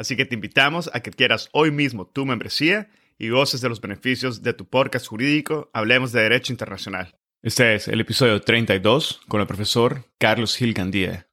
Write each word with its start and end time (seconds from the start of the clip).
Así 0.00 0.16
que 0.16 0.24
te 0.24 0.34
invitamos 0.34 0.88
a 0.94 1.00
que 1.00 1.10
quieras 1.10 1.50
hoy 1.52 1.70
mismo 1.70 2.06
tu 2.06 2.24
membresía 2.24 2.88
y 3.18 3.28
goces 3.28 3.60
de 3.60 3.68
los 3.68 3.82
beneficios 3.82 4.42
de 4.42 4.54
tu 4.54 4.64
podcast 4.64 5.06
jurídico 5.06 5.68
Hablemos 5.74 6.10
de 6.12 6.22
Derecho 6.22 6.54
Internacional. 6.54 7.14
Este 7.42 7.74
es 7.74 7.86
el 7.86 8.00
episodio 8.00 8.40
32 8.40 9.20
con 9.28 9.42
el 9.42 9.46
profesor 9.46 10.06
Carlos 10.16 10.56
Gil 10.56 10.72
Gandía. 10.72 11.28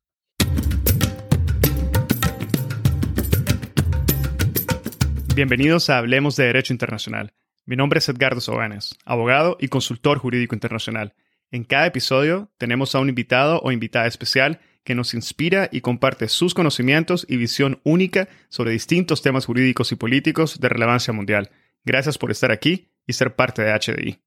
Bienvenidos 5.34 5.90
a 5.90 6.00
Hablemos 6.00 6.36
de 6.36 6.48
Derecho 6.48 6.74
Internacional. 6.74 7.32
Mi 7.66 7.78
nombre 7.78 8.00
es 8.00 8.10
Edgardo 8.10 8.42
Sobanes, 8.42 8.98
abogado 9.06 9.56
y 9.62 9.70
consultor 9.70 10.18
jurídico 10.18 10.54
internacional. 10.54 11.14
En 11.52 11.64
cada 11.64 11.86
episodio 11.86 12.52
tenemos 12.58 12.94
a 12.96 13.00
un 13.00 13.08
invitado 13.08 13.62
o 13.62 13.72
invitada 13.72 14.08
especial 14.08 14.60
que 14.88 14.96
nos 14.96 15.14
inspira 15.14 15.68
y 15.70 15.82
comparte 15.82 16.30
sus 16.30 16.54
conocimientos 16.54 17.26
y 17.28 17.36
visión 17.36 17.82
única 17.84 18.30
sobre 18.48 18.72
distintos 18.72 19.22
temas 19.22 19.46
jurídicos 19.46 19.92
y 19.92 19.98
políticos 19.98 20.62
de 20.62 20.70
relevancia 20.70 21.12
mundial. 21.12 21.52
Gracias 21.84 22.18
por 22.18 22.32
estar 22.32 22.54
aquí 22.54 22.88
y 23.06 23.12
ser 23.12 23.36
parte 23.36 23.64
de 23.64 23.74
HDI. 23.74 24.22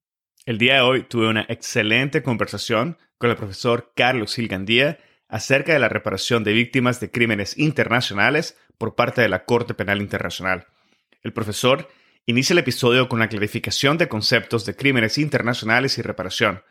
El 0.45 0.59
día 0.59 0.75
de 0.75 0.81
hoy 0.81 1.01
tuve 1.01 1.29
una 1.29 1.47
excelente 1.49 2.21
conversación 2.21 2.99
con 3.17 3.31
el 3.31 3.37
profesor 3.37 3.91
Carlos 3.95 4.35
Gilgandía 4.35 4.99
acerca 5.27 5.73
de 5.73 5.79
la 5.79 5.89
reparación 5.89 6.43
de 6.43 6.53
víctimas 6.53 6.99
de 6.99 7.09
crímenes 7.09 7.57
internacionales 7.57 8.55
por 8.77 8.93
parte 8.93 9.21
de 9.21 9.29
la 9.29 9.45
Corte 9.45 9.73
Penal 9.73 9.99
Internacional. 9.99 10.67
El 11.23 11.33
profesor 11.33 11.89
inicia 12.27 12.53
el 12.53 12.59
episodio 12.59 13.09
con 13.09 13.17
la 13.17 13.29
clarificación 13.29 13.97
de 13.97 14.07
conceptos 14.07 14.67
de 14.67 14.75
crímenes 14.75 15.17
internacionales 15.17 15.97
y 15.97 16.03
reparación, 16.03 16.61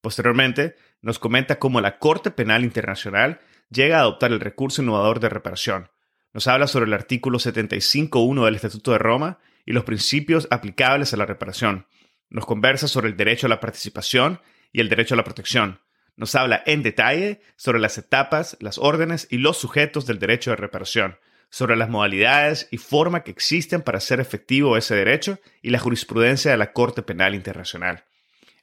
Posteriormente, 0.00 0.76
nos 1.02 1.18
comenta 1.18 1.58
cómo 1.58 1.80
la 1.80 1.98
Corte 1.98 2.30
Penal 2.30 2.64
Internacional 2.64 3.40
llega 3.70 3.98
a 3.98 4.00
adoptar 4.00 4.32
el 4.32 4.40
recurso 4.40 4.82
innovador 4.82 5.20
de 5.20 5.28
reparación. 5.28 5.90
Nos 6.32 6.46
habla 6.46 6.66
sobre 6.66 6.86
el 6.86 6.92
artículo 6.94 7.38
75.1 7.38 8.44
del 8.44 8.54
Estatuto 8.54 8.92
de 8.92 8.98
Roma 8.98 9.38
y 9.66 9.72
los 9.72 9.84
principios 9.84 10.46
aplicables 10.50 11.12
a 11.12 11.16
la 11.16 11.26
reparación. 11.26 11.86
Nos 12.28 12.46
conversa 12.46 12.88
sobre 12.88 13.08
el 13.08 13.16
derecho 13.16 13.46
a 13.46 13.50
la 13.50 13.60
participación 13.60 14.40
y 14.72 14.80
el 14.80 14.88
derecho 14.88 15.14
a 15.14 15.16
la 15.16 15.24
protección. 15.24 15.80
Nos 16.16 16.34
habla 16.34 16.62
en 16.66 16.82
detalle 16.82 17.40
sobre 17.56 17.80
las 17.80 17.98
etapas, 17.98 18.56
las 18.60 18.78
órdenes 18.78 19.26
y 19.30 19.38
los 19.38 19.58
sujetos 19.58 20.06
del 20.06 20.18
derecho 20.18 20.50
de 20.50 20.56
reparación, 20.56 21.18
sobre 21.50 21.76
las 21.76 21.88
modalidades 21.88 22.68
y 22.70 22.78
forma 22.78 23.24
que 23.24 23.30
existen 23.30 23.82
para 23.82 23.98
hacer 23.98 24.20
efectivo 24.20 24.76
ese 24.76 24.94
derecho 24.94 25.40
y 25.62 25.70
la 25.70 25.78
jurisprudencia 25.78 26.50
de 26.50 26.56
la 26.56 26.72
Corte 26.72 27.02
Penal 27.02 27.34
Internacional. 27.34 28.04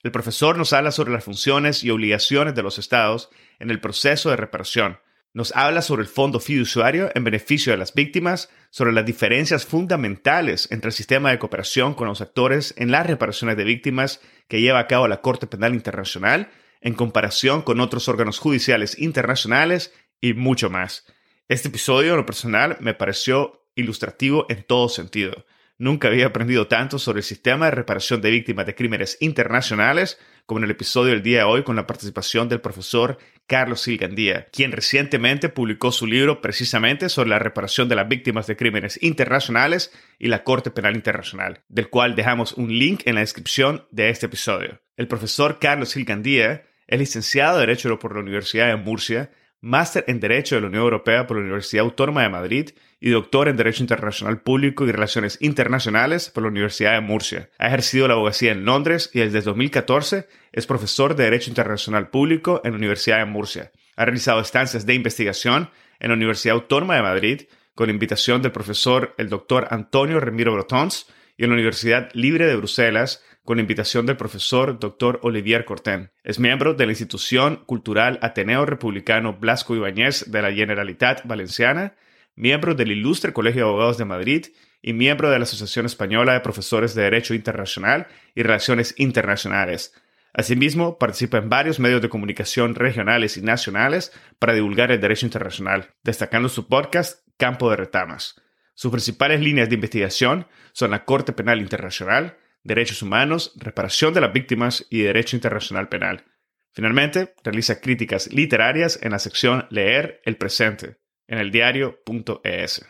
El 0.08 0.14
profesor 0.14 0.58
nos 0.58 0.72
habla 0.72 0.92
sobre 0.92 1.12
las 1.12 1.26
funciones 1.26 1.84
y 1.84 1.90
obligaciones 1.90 2.56
de 2.56 2.64
los 2.64 2.80
estados 2.80 3.30
en 3.60 3.72
el 3.72 3.82
proceso 3.82 4.30
de 4.30 4.38
reparación. 4.38 5.00
Nos 5.34 5.54
habla 5.54 5.82
sobre 5.82 6.04
el 6.04 6.08
fondo 6.08 6.40
fiduciario 6.40 7.12
en 7.14 7.26
beneficio 7.26 7.74
de 7.74 7.78
las 7.78 7.94
víctimas, 7.94 8.50
sobre 8.70 8.94
las 8.94 9.06
diferencias 9.06 9.66
fundamentales 9.66 10.72
entre 10.72 10.88
el 10.88 10.94
sistema 10.94 11.30
de 11.30 11.40
cooperación 11.40 11.94
con 11.94 12.08
los 12.08 12.22
actores 12.22 12.74
en 12.78 12.90
las 12.90 13.06
reparaciones 13.06 13.58
de 13.58 13.66
víctimas 13.66 14.22
que 14.48 14.62
lleva 14.62 14.80
a 14.80 14.88
cabo 14.88 15.10
la 15.10 15.20
Corte 15.20 15.46
Penal 15.46 15.74
Internacional 15.74 16.52
en 16.80 16.94
comparación 16.94 17.62
con 17.62 17.82
otros 17.82 18.08
órganos 18.08 18.40
judiciales 18.40 18.98
internacionales 19.00 19.94
y 20.22 20.36
mucho 20.36 20.70
más. 20.70 21.06
Este 21.50 21.68
episodio, 21.68 22.12
en 22.12 22.18
lo 22.20 22.26
personal, 22.26 22.78
me 22.80 22.94
pareció 22.94 23.68
ilustrativo 23.76 24.46
en 24.48 24.64
todo 24.64 24.88
sentido. 24.88 25.46
Nunca 25.80 26.08
había 26.08 26.26
aprendido 26.26 26.68
tanto 26.68 26.98
sobre 26.98 27.20
el 27.20 27.24
sistema 27.24 27.66
de 27.66 27.72
reparación 27.72 28.20
de 28.20 28.32
víctimas 28.32 28.66
de 28.66 28.74
crímenes 28.74 29.18
internacionales 29.20 30.20
como 30.48 30.60
en 30.60 30.64
el 30.64 30.72
episodio 30.72 31.12
del 31.12 31.22
día 31.22 31.40
de 31.40 31.44
hoy 31.44 31.64
con 31.64 31.76
la 31.76 31.86
participación 31.86 32.50
del 32.50 32.62
profesor 32.62 33.20
Carlos 33.46 33.82
Silgandía, 33.82 34.48
quien 34.52 34.72
recientemente 34.72 35.50
publicó 35.50 35.92
su 35.92 36.08
libro 36.08 36.42
precisamente 36.42 37.10
sobre 37.10 37.30
la 37.30 37.38
reparación 37.38 37.90
de 37.90 37.96
las 37.96 38.08
víctimas 38.08 38.48
de 38.48 38.56
crímenes 38.56 38.98
internacionales 39.04 39.92
y 40.18 40.30
la 40.30 40.44
Corte 40.44 40.72
Penal 40.72 40.96
Internacional, 40.96 41.62
del 41.70 41.90
cual 41.90 42.16
dejamos 42.16 42.54
un 42.54 42.70
link 42.70 43.02
en 43.06 43.16
la 43.16 43.22
descripción 43.22 43.86
de 43.92 44.10
este 44.10 44.26
episodio. 44.26 44.82
El 44.96 45.08
profesor 45.08 45.60
Carlos 45.60 45.90
Silgandía 45.90 46.66
es 46.88 46.98
licenciado 46.98 47.60
de 47.60 47.68
Derecho 47.68 48.00
por 48.00 48.16
la 48.16 48.22
Universidad 48.22 48.68
de 48.68 48.78
Murcia, 48.78 49.30
máster 49.62 50.06
en 50.08 50.20
Derecho 50.20 50.56
de 50.56 50.62
la 50.62 50.68
Unión 50.68 50.84
Europea 50.84 51.28
por 51.28 51.38
la 51.38 51.44
Universidad 51.44 51.86
Autónoma 51.86 52.24
de 52.24 52.30
Madrid 52.30 52.70
y 53.00 53.10
doctor 53.10 53.48
en 53.48 53.58
Derecho 53.58 53.84
Internacional 53.84 54.42
Público 54.42 54.86
y 54.86 54.92
Relaciones 54.92 55.38
Internacionales 55.42 56.30
por 56.30 56.44
la 56.44 56.50
Universidad 56.50 56.94
de 56.94 57.02
Murcia. 57.02 57.50
Ha 57.58 57.68
ejercido 57.68 58.08
la 58.08 58.16
abogacía 58.16 58.52
en 58.52 58.66
Londres 58.66 59.10
y 59.14 59.20
desde 59.20 59.42
2014 59.42 60.28
es 60.52 60.68
profesor 60.68 61.16
de 61.16 61.26
Derecho 61.26 61.50
Internacional 61.50 62.10
Público 62.10 62.62
en 62.64 62.72
la 62.72 62.78
Universidad 62.78 63.20
de 63.20 63.26
Murcia. 63.26 63.72
Ha 63.96 64.06
realizado 64.06 64.40
estancias 64.40 64.86
de 64.86 64.94
investigación 64.94 65.70
en 66.00 66.10
la 66.10 66.16
Universidad 66.16 66.56
Autónoma 66.56 66.96
de 66.96 67.02
Madrid 67.02 67.42
con 67.76 67.90
invitación 67.90 68.42
del 68.42 68.52
profesor 68.52 69.14
el 69.18 69.30
doctor 69.30 69.68
Antonio 69.72 70.20
Remiro 70.20 70.54
Brotons 70.54 71.08
y 71.38 71.44
en 71.44 71.52
la 71.52 71.56
Universidad 71.56 72.10
Libre 72.14 72.48
de 72.48 72.56
Bruselas 72.56 73.24
con 73.48 73.62
invitación 73.62 74.06
del 74.06 74.18
profesor 74.18 74.78
Dr. 74.78 75.22
Olivier 75.24 75.64
Corten. 75.64 76.12
Es 76.26 76.38
miembro 76.38 76.74
de 76.74 76.86
la 76.86 76.92
institución 76.92 77.64
cultural 77.66 78.20
Ateneo 78.22 78.66
Republicano 78.66 79.38
Blasco 79.40 79.74
Ibáñez 79.74 80.30
de 80.30 80.42
la 80.42 80.52
Generalitat 80.52 81.26
Valenciana, 81.26 81.96
miembro 82.36 82.76
del 82.76 82.92
Ilustre 82.92 83.32
Colegio 83.32 83.64
de 83.64 83.70
Abogados 83.70 83.98
de 83.98 84.04
Madrid 84.04 84.48
y 84.82 84.92
miembro 84.92 85.30
de 85.30 85.40
la 85.40 85.44
Asociación 85.44 85.86
Española 85.86 86.34
de 86.34 86.42
Profesores 86.42 86.94
de 86.94 87.04
Derecho 87.04 87.34
Internacional 87.34 88.08
y 88.36 88.44
Relaciones 88.44 88.94
Internacionales. 88.98 89.94
Asimismo, 90.34 90.98
participa 90.98 91.38
en 91.38 91.48
varios 91.48 91.80
medios 91.80 92.02
de 92.02 92.10
comunicación 92.10 92.76
regionales 92.76 93.38
y 93.38 93.42
nacionales 93.42 94.12
para 94.40 94.56
divulgar 94.56 94.92
el 94.92 95.00
derecho 95.00 95.26
internacional, 95.26 95.92
destacando 96.04 96.50
su 96.50 96.68
podcast 96.68 97.26
Campo 97.38 97.70
de 97.70 97.78
Retamas. 97.78 98.42
Sus 98.74 98.92
principales 98.92 99.40
líneas 99.40 99.70
de 99.70 99.76
investigación 99.76 100.48
son 100.74 100.92
la 100.92 101.06
Corte 101.06 101.32
Penal 101.32 101.62
Internacional, 101.62 102.36
derechos 102.64 103.02
humanos, 103.02 103.54
reparación 103.58 104.14
de 104.14 104.22
las 104.22 104.34
víctimas 104.34 104.86
y 104.90 105.02
derecho 105.02 105.36
internacional 105.36 105.90
penal. 105.90 106.26
Finalmente, 106.74 107.34
realiza 107.44 107.82
críticas 107.82 108.32
literarias 108.32 109.00
en 109.02 109.12
la 109.12 109.20
sección 109.20 109.66
Leer 109.70 110.22
el 110.26 110.38
presente 110.38 110.98
en 111.28 111.40
el 111.40 111.52
diario.es. 111.52 112.86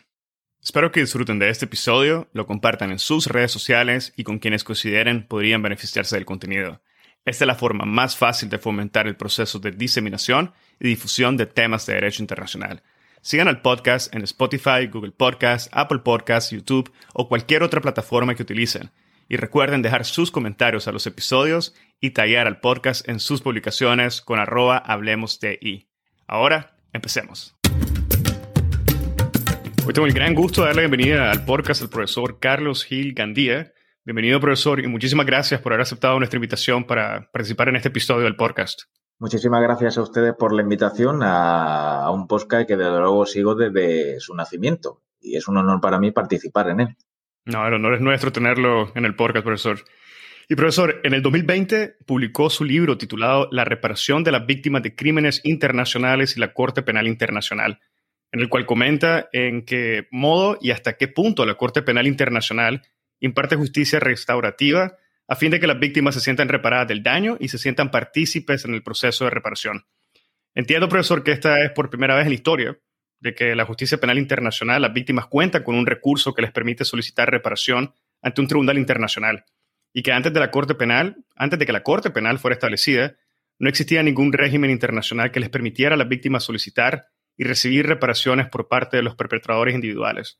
Espero 0.61 0.91
que 0.91 0.99
disfruten 0.99 1.39
de 1.39 1.49
este 1.49 1.65
episodio, 1.65 2.29
lo 2.33 2.45
compartan 2.45 2.91
en 2.91 2.99
sus 2.99 3.27
redes 3.27 3.51
sociales 3.51 4.13
y 4.15 4.23
con 4.23 4.39
quienes 4.39 4.63
consideren 4.63 5.27
podrían 5.27 5.61
beneficiarse 5.61 6.15
del 6.15 6.25
contenido. 6.25 6.81
Esta 7.25 7.43
es 7.43 7.47
la 7.47 7.55
forma 7.55 7.85
más 7.85 8.15
fácil 8.15 8.49
de 8.49 8.57
fomentar 8.57 9.07
el 9.07 9.17
proceso 9.17 9.59
de 9.59 9.71
diseminación 9.71 10.53
y 10.79 10.87
difusión 10.87 11.35
de 11.37 11.45
temas 11.45 11.85
de 11.85 11.95
derecho 11.95 12.23
internacional. 12.23 12.83
Sigan 13.21 13.47
al 13.47 13.61
podcast 13.61 14.13
en 14.13 14.21
Spotify, 14.23 14.87
Google 14.91 15.11
Podcast, 15.11 15.69
Apple 15.73 15.99
Podcast, 15.99 16.51
YouTube 16.51 16.91
o 17.13 17.27
cualquier 17.27 17.63
otra 17.63 17.81
plataforma 17.81 18.35
que 18.35 18.43
utilicen. 18.43 18.91
Y 19.29 19.37
recuerden 19.37 19.81
dejar 19.81 20.05
sus 20.05 20.31
comentarios 20.31 20.87
a 20.87 20.91
los 20.91 21.05
episodios 21.05 21.75
y 21.99 22.11
tallar 22.11 22.47
al 22.47 22.61
podcast 22.61 23.07
en 23.09 23.19
sus 23.19 23.41
publicaciones 23.41 24.21
con 24.21 24.39
arroba 24.39 24.77
hablemos 24.77 25.39
de 25.41 25.59
I. 25.61 25.89
Ahora, 26.27 26.77
empecemos. 26.93 27.55
Hoy 29.85 29.93
tengo 29.93 30.07
el 30.07 30.13
gran 30.13 30.33
gusto 30.33 30.61
de 30.61 30.67
darle 30.67 30.83
la 30.83 30.87
bienvenida 30.89 31.31
al 31.31 31.43
podcast 31.45 31.81
al 31.81 31.89
profesor 31.89 32.39
Carlos 32.39 32.85
Gil 32.85 33.13
Gandía. 33.13 33.73
Bienvenido, 34.05 34.39
profesor, 34.39 34.79
y 34.79 34.87
muchísimas 34.87 35.25
gracias 35.25 35.59
por 35.59 35.73
haber 35.73 35.81
aceptado 35.81 36.17
nuestra 36.17 36.37
invitación 36.37 36.85
para 36.85 37.29
participar 37.31 37.67
en 37.67 37.75
este 37.75 37.89
episodio 37.89 38.23
del 38.23 38.37
podcast. 38.37 38.83
Muchísimas 39.19 39.61
gracias 39.61 39.97
a 39.97 40.03
ustedes 40.03 40.35
por 40.35 40.53
la 40.53 40.61
invitación 40.61 41.19
a, 41.23 42.09
un 42.11 42.27
podcast 42.27 42.67
que 42.67 42.77
desde 42.77 42.99
luego 42.99 43.25
sigo 43.25 43.55
desde 43.55 44.19
su 44.19 44.35
nacimiento 44.35 45.01
y 45.19 45.35
es 45.35 45.47
un 45.47 45.57
honor 45.57 45.81
para 45.81 45.99
mí 45.99 46.11
participar 46.11 46.69
en 46.69 46.79
él. 46.79 46.97
No, 47.47 47.65
el 47.67 47.73
honor 47.73 47.95
es 47.95 48.01
nuestro 48.01 48.31
tenerlo 48.31 48.91
en 48.95 49.05
el 49.05 49.15
podcast, 49.15 49.43
profesor. 49.43 49.83
Y 50.49 50.55
profesor, 50.55 51.01
en 51.03 51.13
el 51.13 51.21
2020 51.21 51.95
publicó 52.05 52.49
su 52.49 52.63
libro 52.63 52.97
titulado 52.97 53.49
La 53.51 53.65
reparación 53.65 54.23
de 54.23 54.31
las 54.31 54.45
víctimas 54.45 54.83
de 54.83 54.95
crímenes 54.95 55.41
internacionales 55.43 56.37
y 56.37 56.39
la 56.39 56.53
Corte 56.53 56.83
Penal 56.83 57.07
Internacional 57.07 57.79
en 58.31 58.41
el 58.41 58.49
cual 58.49 58.65
comenta 58.65 59.29
en 59.31 59.63
qué 59.63 60.07
modo 60.11 60.57
y 60.61 60.71
hasta 60.71 60.97
qué 60.97 61.07
punto 61.07 61.45
la 61.45 61.55
Corte 61.55 61.81
Penal 61.81 62.07
Internacional 62.07 62.81
imparte 63.19 63.55
justicia 63.55 63.99
restaurativa 63.99 64.97
a 65.27 65.35
fin 65.35 65.51
de 65.51 65.59
que 65.59 65.67
las 65.67 65.79
víctimas 65.79 66.15
se 66.15 66.21
sientan 66.21 66.49
reparadas 66.49 66.87
del 66.87 67.03
daño 67.03 67.37
y 67.39 67.47
se 67.49 67.57
sientan 67.57 67.91
partícipes 67.91 68.65
en 68.65 68.73
el 68.73 68.83
proceso 68.83 69.25
de 69.25 69.31
reparación. 69.31 69.85
Entiendo, 70.55 70.89
profesor, 70.89 71.23
que 71.23 71.31
esta 71.31 71.63
es 71.63 71.71
por 71.71 71.89
primera 71.89 72.15
vez 72.15 72.25
en 72.25 72.31
la 72.31 72.35
historia 72.35 72.77
de 73.19 73.33
que 73.33 73.55
la 73.55 73.65
justicia 73.65 73.97
penal 73.97 74.17
internacional, 74.17 74.81
las 74.81 74.93
víctimas 74.93 75.27
cuentan 75.27 75.63
con 75.63 75.75
un 75.75 75.85
recurso 75.85 76.33
que 76.33 76.41
les 76.41 76.51
permite 76.51 76.85
solicitar 76.85 77.29
reparación 77.29 77.93
ante 78.21 78.41
un 78.41 78.47
tribunal 78.47 78.77
internacional 78.77 79.45
y 79.93 80.03
que 80.03 80.11
antes 80.11 80.33
de 80.33 80.39
la 80.39 80.51
Corte 80.51 80.75
Penal, 80.75 81.17
antes 81.35 81.57
de 81.57 81.65
que 81.65 81.71
la 81.71 81.83
Corte 81.83 82.11
Penal 82.11 82.39
fuera 82.39 82.53
establecida, 82.53 83.15
no 83.59 83.69
existía 83.69 84.03
ningún 84.03 84.31
régimen 84.31 84.69
internacional 84.69 85.31
que 85.31 85.39
les 85.39 85.49
permitiera 85.49 85.95
a 85.95 85.97
las 85.97 86.07
víctimas 86.07 86.43
solicitar 86.43 87.07
y 87.35 87.43
recibir 87.43 87.87
reparaciones 87.87 88.47
por 88.49 88.67
parte 88.67 88.97
de 88.97 89.03
los 89.03 89.15
perpetradores 89.15 89.73
individuales. 89.73 90.39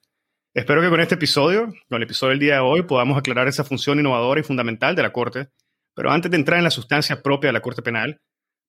Espero 0.54 0.82
que 0.82 0.90
con 0.90 1.00
este 1.00 1.16
episodio, 1.16 1.74
con 1.90 1.98
el 1.98 2.04
episodio 2.04 2.32
del 2.32 2.40
día 2.40 2.54
de 2.56 2.60
hoy, 2.62 2.84
podamos 2.84 3.18
aclarar 3.18 3.48
esa 3.48 3.64
función 3.64 4.00
innovadora 4.00 4.40
y 4.40 4.44
fundamental 4.44 4.96
de 4.96 5.04
la 5.04 5.14
Corte, 5.14 5.50
pero 5.96 6.12
antes 6.12 6.32
de 6.32 6.38
entrar 6.38 6.58
en 6.58 6.64
la 6.64 6.72
sustancia 6.72 7.22
propia 7.22 7.50
de 7.50 7.54
la 7.54 7.62
Corte 7.62 7.82
Penal, 7.82 8.22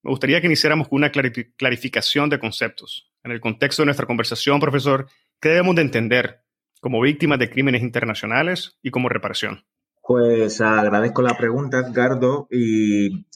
me 0.03 0.11
gustaría 0.11 0.41
que 0.41 0.47
iniciáramos 0.47 0.89
con 0.89 0.99
una 0.99 1.11
clarificación 1.11 2.31
de 2.31 2.39
conceptos. 2.39 3.11
En 3.25 3.33
el 3.33 3.41
contexto 3.41 3.83
de 3.83 3.87
nuestra 3.87 4.07
conversación, 4.07 4.61
profesor, 4.61 5.09
¿qué 5.41 5.51
debemos 5.51 5.75
de 5.77 5.83
entender 5.83 6.43
como 6.81 7.01
víctimas 7.01 7.39
de 7.39 7.51
crímenes 7.51 7.83
internacionales 7.83 8.79
y 8.83 8.91
como 8.91 9.09
reparación? 9.09 9.65
Pues 10.03 10.61
agradezco 10.61 11.23
la 11.23 11.37
pregunta, 11.37 11.81
Edgardo, 11.81 12.49
y 12.51 13.27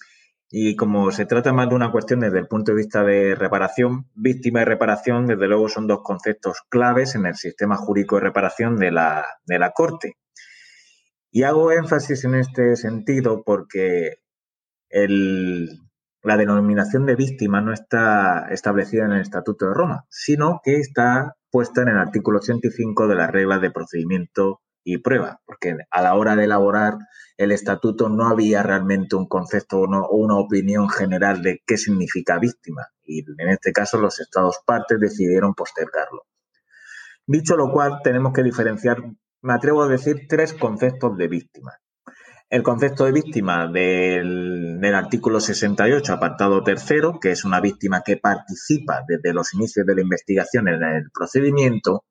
y 0.54 0.76
como 0.76 1.10
se 1.12 1.24
trata 1.24 1.54
más 1.54 1.70
de 1.70 1.74
una 1.74 1.90
cuestión 1.90 2.20
desde 2.20 2.38
el 2.38 2.46
punto 2.46 2.72
de 2.72 2.76
vista 2.76 3.02
de 3.02 3.34
reparación, 3.34 4.10
víctima 4.14 4.60
y 4.60 4.66
reparación, 4.66 5.26
desde 5.26 5.48
luego 5.48 5.70
son 5.70 5.86
dos 5.86 6.02
conceptos 6.02 6.58
claves 6.68 7.14
en 7.14 7.24
el 7.24 7.36
sistema 7.36 7.76
jurídico 7.76 8.16
de 8.16 8.24
reparación 8.24 8.76
de 8.76 8.90
la, 8.90 9.24
de 9.46 9.58
la 9.58 9.70
Corte. 9.70 10.18
Y 11.30 11.44
hago 11.44 11.72
énfasis 11.72 12.24
en 12.26 12.34
este 12.34 12.76
sentido 12.76 13.42
porque 13.42 14.18
la 16.22 16.36
denominación 16.36 17.06
de 17.06 17.16
víctima 17.16 17.60
no 17.60 17.72
está 17.72 18.48
establecida 18.50 19.04
en 19.04 19.12
el 19.12 19.22
Estatuto 19.22 19.66
de 19.66 19.74
Roma, 19.74 20.06
sino 20.08 20.60
que 20.64 20.76
está 20.76 21.36
puesta 21.50 21.82
en 21.82 21.88
el 21.88 21.98
artículo 21.98 22.38
85 22.38 23.08
de 23.08 23.14
las 23.14 23.30
reglas 23.30 23.60
de 23.60 23.70
procedimiento 23.70 24.60
y 24.84 24.98
prueba, 24.98 25.40
porque 25.44 25.76
a 25.90 26.02
la 26.02 26.14
hora 26.14 26.34
de 26.36 26.44
elaborar 26.44 26.94
el 27.36 27.52
estatuto 27.52 28.08
no 28.08 28.26
había 28.26 28.62
realmente 28.62 29.16
un 29.16 29.26
concepto 29.26 29.78
o 29.78 30.16
una 30.16 30.36
opinión 30.36 30.88
general 30.88 31.42
de 31.42 31.62
qué 31.66 31.76
significa 31.76 32.38
víctima 32.38 32.88
y 33.04 33.20
en 33.20 33.48
este 33.48 33.72
caso 33.72 33.98
los 33.98 34.20
estados 34.20 34.60
partes 34.64 34.98
decidieron 34.98 35.54
postergarlo. 35.54 36.24
Dicho 37.26 37.56
lo 37.56 37.70
cual, 37.70 38.00
tenemos 38.02 38.32
que 38.32 38.42
diferenciar, 38.42 38.98
me 39.42 39.52
atrevo 39.52 39.82
a 39.82 39.88
decir, 39.88 40.26
tres 40.28 40.52
conceptos 40.52 41.16
de 41.16 41.28
víctima. 41.28 41.72
El 42.52 42.62
concepto 42.62 43.06
de 43.06 43.12
víctima 43.12 43.66
del, 43.66 44.78
del, 44.78 44.94
artículo 44.94 45.40
68, 45.40 46.12
apartado 46.12 46.62
tercero, 46.62 47.18
que 47.18 47.30
es 47.30 47.46
una 47.46 47.62
víctima 47.62 48.02
que 48.02 48.18
participa 48.18 49.00
desde 49.08 49.32
los 49.32 49.54
inicios 49.54 49.86
de 49.86 49.94
la 49.94 50.02
investigación 50.02 50.68
en 50.68 50.82
el 50.82 51.10
procedimiento, 51.10 52.04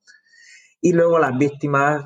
y 0.81 0.93
luego 0.93 1.19
las 1.19 1.37
víctimas 1.37 2.05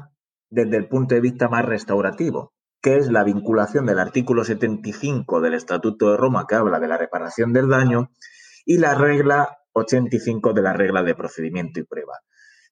desde 0.50 0.76
el 0.76 0.90
punto 0.90 1.16
de 1.16 1.22
vista 1.22 1.48
más 1.48 1.64
restaurativo, 1.64 2.52
que 2.82 2.98
es 2.98 3.10
la 3.10 3.24
vinculación 3.24 3.86
del 3.86 4.00
artículo 4.00 4.44
75 4.44 5.40
del 5.40 5.54
Estatuto 5.54 6.12
de 6.12 6.18
Roma, 6.18 6.46
que 6.46 6.56
habla 6.56 6.82
de 6.82 6.90
la 6.90 6.98
reparación 6.98 7.54
del 7.54 7.70
daño, 7.70 8.12
y 8.66 8.80
la 8.80 8.96
regla 8.96 9.60
85 9.72 10.52
de 10.52 10.62
la 10.62 10.74
regla 10.74 11.04
de 11.04 11.16
procedimiento 11.16 11.80
y 11.80 11.84
prueba. 11.84 12.20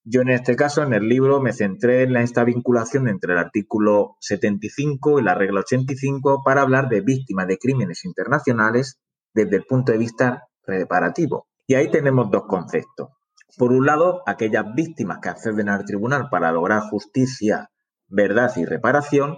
Yo 0.06 0.22
en 0.22 0.30
este 0.30 0.58
caso, 0.58 0.84
en 0.84 0.94
el 0.94 1.08
libro, 1.08 1.40
me 1.40 1.54
centré 1.54 2.04
en 2.04 2.18
esta 2.18 2.44
vinculación 2.44 3.08
entre 3.08 3.34
el 3.34 3.40
artículo 3.40 4.18
75 4.20 5.20
y 5.20 5.24
la 5.24 5.34
regla 5.34 5.62
85 5.62 6.42
para 6.44 6.62
hablar 6.62 6.90
de 6.90 7.00
víctimas 7.00 7.48
de 7.48 7.58
crímenes 7.58 8.04
internacionales 8.04 9.00
desde 9.34 9.56
el 9.56 9.64
punto 9.64 9.94
de 9.94 9.98
vista 9.98 10.44
reparativo. 10.66 11.48
Y 11.68 11.76
ahí 11.76 11.90
tenemos 11.90 12.30
dos 12.30 12.44
conceptos. 12.48 13.10
Por 13.58 13.72
un 13.72 13.86
lado, 13.86 14.24
aquellas 14.26 14.66
víctimas 14.76 15.20
que 15.22 15.30
acceden 15.30 15.70
al 15.70 15.86
tribunal 15.86 16.28
para 16.30 16.52
lograr 16.52 16.82
justicia, 16.90 17.70
verdad 18.08 18.52
y 18.58 18.66
reparación, 18.66 19.38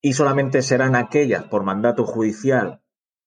y 0.00 0.14
solamente 0.14 0.62
serán 0.62 0.96
aquellas 0.96 1.44
por 1.44 1.62
mandato 1.62 2.06
judicial 2.06 2.80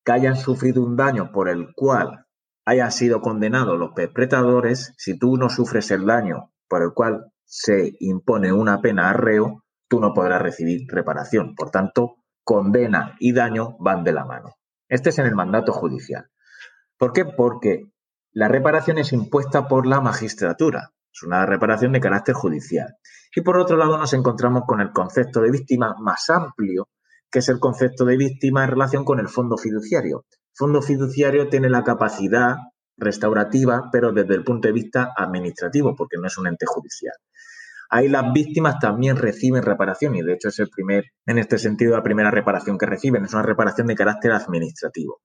que 0.03 0.11
hayan 0.11 0.37
sufrido 0.37 0.81
un 0.81 0.95
daño 0.95 1.31
por 1.31 1.49
el 1.49 1.73
cual 1.75 2.26
hayan 2.67 2.91
sido 2.91 3.21
condenados 3.21 3.79
los 3.79 3.93
perpetradores, 3.93 4.93
si 4.97 5.17
tú 5.17 5.37
no 5.37 5.49
sufres 5.49 5.89
el 5.89 6.05
daño 6.05 6.51
por 6.67 6.83
el 6.83 6.91
cual 6.93 7.31
se 7.45 7.93
impone 8.01 8.51
una 8.51 8.81
pena 8.81 9.09
a 9.09 9.13
reo, 9.13 9.63
tú 9.87 10.01
no 10.01 10.13
podrás 10.13 10.41
recibir 10.41 10.81
reparación. 10.89 11.55
Por 11.55 11.71
tanto, 11.71 12.17
condena 12.43 13.15
y 13.21 13.31
daño 13.31 13.77
van 13.79 14.03
de 14.03 14.11
la 14.11 14.25
mano. 14.25 14.57
Este 14.89 15.11
es 15.11 15.19
en 15.19 15.27
el 15.27 15.33
mandato 15.35 15.71
judicial. 15.71 16.29
¿Por 16.97 17.13
qué? 17.13 17.23
Porque 17.23 17.89
la 18.33 18.49
reparación 18.49 18.97
es 18.97 19.13
impuesta 19.13 19.69
por 19.69 19.87
la 19.87 20.01
magistratura. 20.01 20.91
Es 21.09 21.23
una 21.23 21.45
reparación 21.45 21.93
de 21.93 22.01
carácter 22.01 22.35
judicial. 22.35 22.97
Y 23.33 23.41
por 23.41 23.57
otro 23.59 23.77
lado 23.77 23.97
nos 23.97 24.11
encontramos 24.11 24.63
con 24.67 24.81
el 24.81 24.91
concepto 24.91 25.39
de 25.39 25.51
víctima 25.51 25.95
más 26.01 26.29
amplio, 26.29 26.89
que 27.31 27.39
es 27.39 27.47
el 27.47 27.59
concepto 27.59 28.03
de 28.03 28.17
víctima 28.17 28.65
en 28.65 28.71
relación 28.71 29.05
con 29.05 29.19
el 29.21 29.29
fondo 29.29 29.55
fiduciario. 29.55 30.25
Fondo 30.57 30.81
fiduciario 30.81 31.49
tiene 31.49 31.69
la 31.69 31.83
capacidad 31.83 32.55
restaurativa, 32.97 33.89
pero 33.91 34.11
desde 34.11 34.33
el 34.33 34.43
punto 34.43 34.67
de 34.67 34.73
vista 34.73 35.13
administrativo, 35.15 35.95
porque 35.95 36.17
no 36.19 36.25
es 36.25 36.37
un 36.39 36.47
ente 36.47 36.65
judicial. 36.65 37.13
Ahí 37.91 38.09
las 38.09 38.33
víctimas 38.33 38.79
también 38.79 39.17
reciben 39.17 39.61
reparación 39.61 40.15
y 40.15 40.23
de 40.23 40.33
hecho 40.33 40.49
es 40.49 40.57
el 40.57 40.69
primer, 40.69 41.05
en 41.27 41.37
este 41.37 41.59
sentido, 41.59 41.95
la 41.95 42.01
primera 42.01 42.31
reparación 42.31 42.79
que 42.79 42.87
reciben, 42.87 43.23
es 43.23 43.33
una 43.33 43.43
reparación 43.43 43.85
de 43.85 43.95
carácter 43.95 44.31
administrativo. 44.31 45.21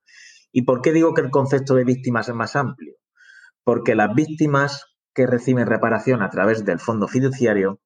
¿Y 0.53 0.63
por 0.63 0.83
qué 0.83 0.93
digo 0.93 1.15
que 1.15 1.23
el 1.23 1.31
concepto 1.31 1.75
de 1.77 1.85
víctimas 1.85 2.29
es 2.29 2.35
más 2.35 2.55
amplio? 2.55 2.97
Porque 3.65 3.95
las 3.95 4.15
víctimas 4.15 4.85
que 5.15 5.27
reciben 5.27 5.67
reparación 5.67 6.21
a 6.21 6.29
través 6.29 6.67
del 6.67 6.79
fondo 6.79 7.09
fiduciario 7.09 7.81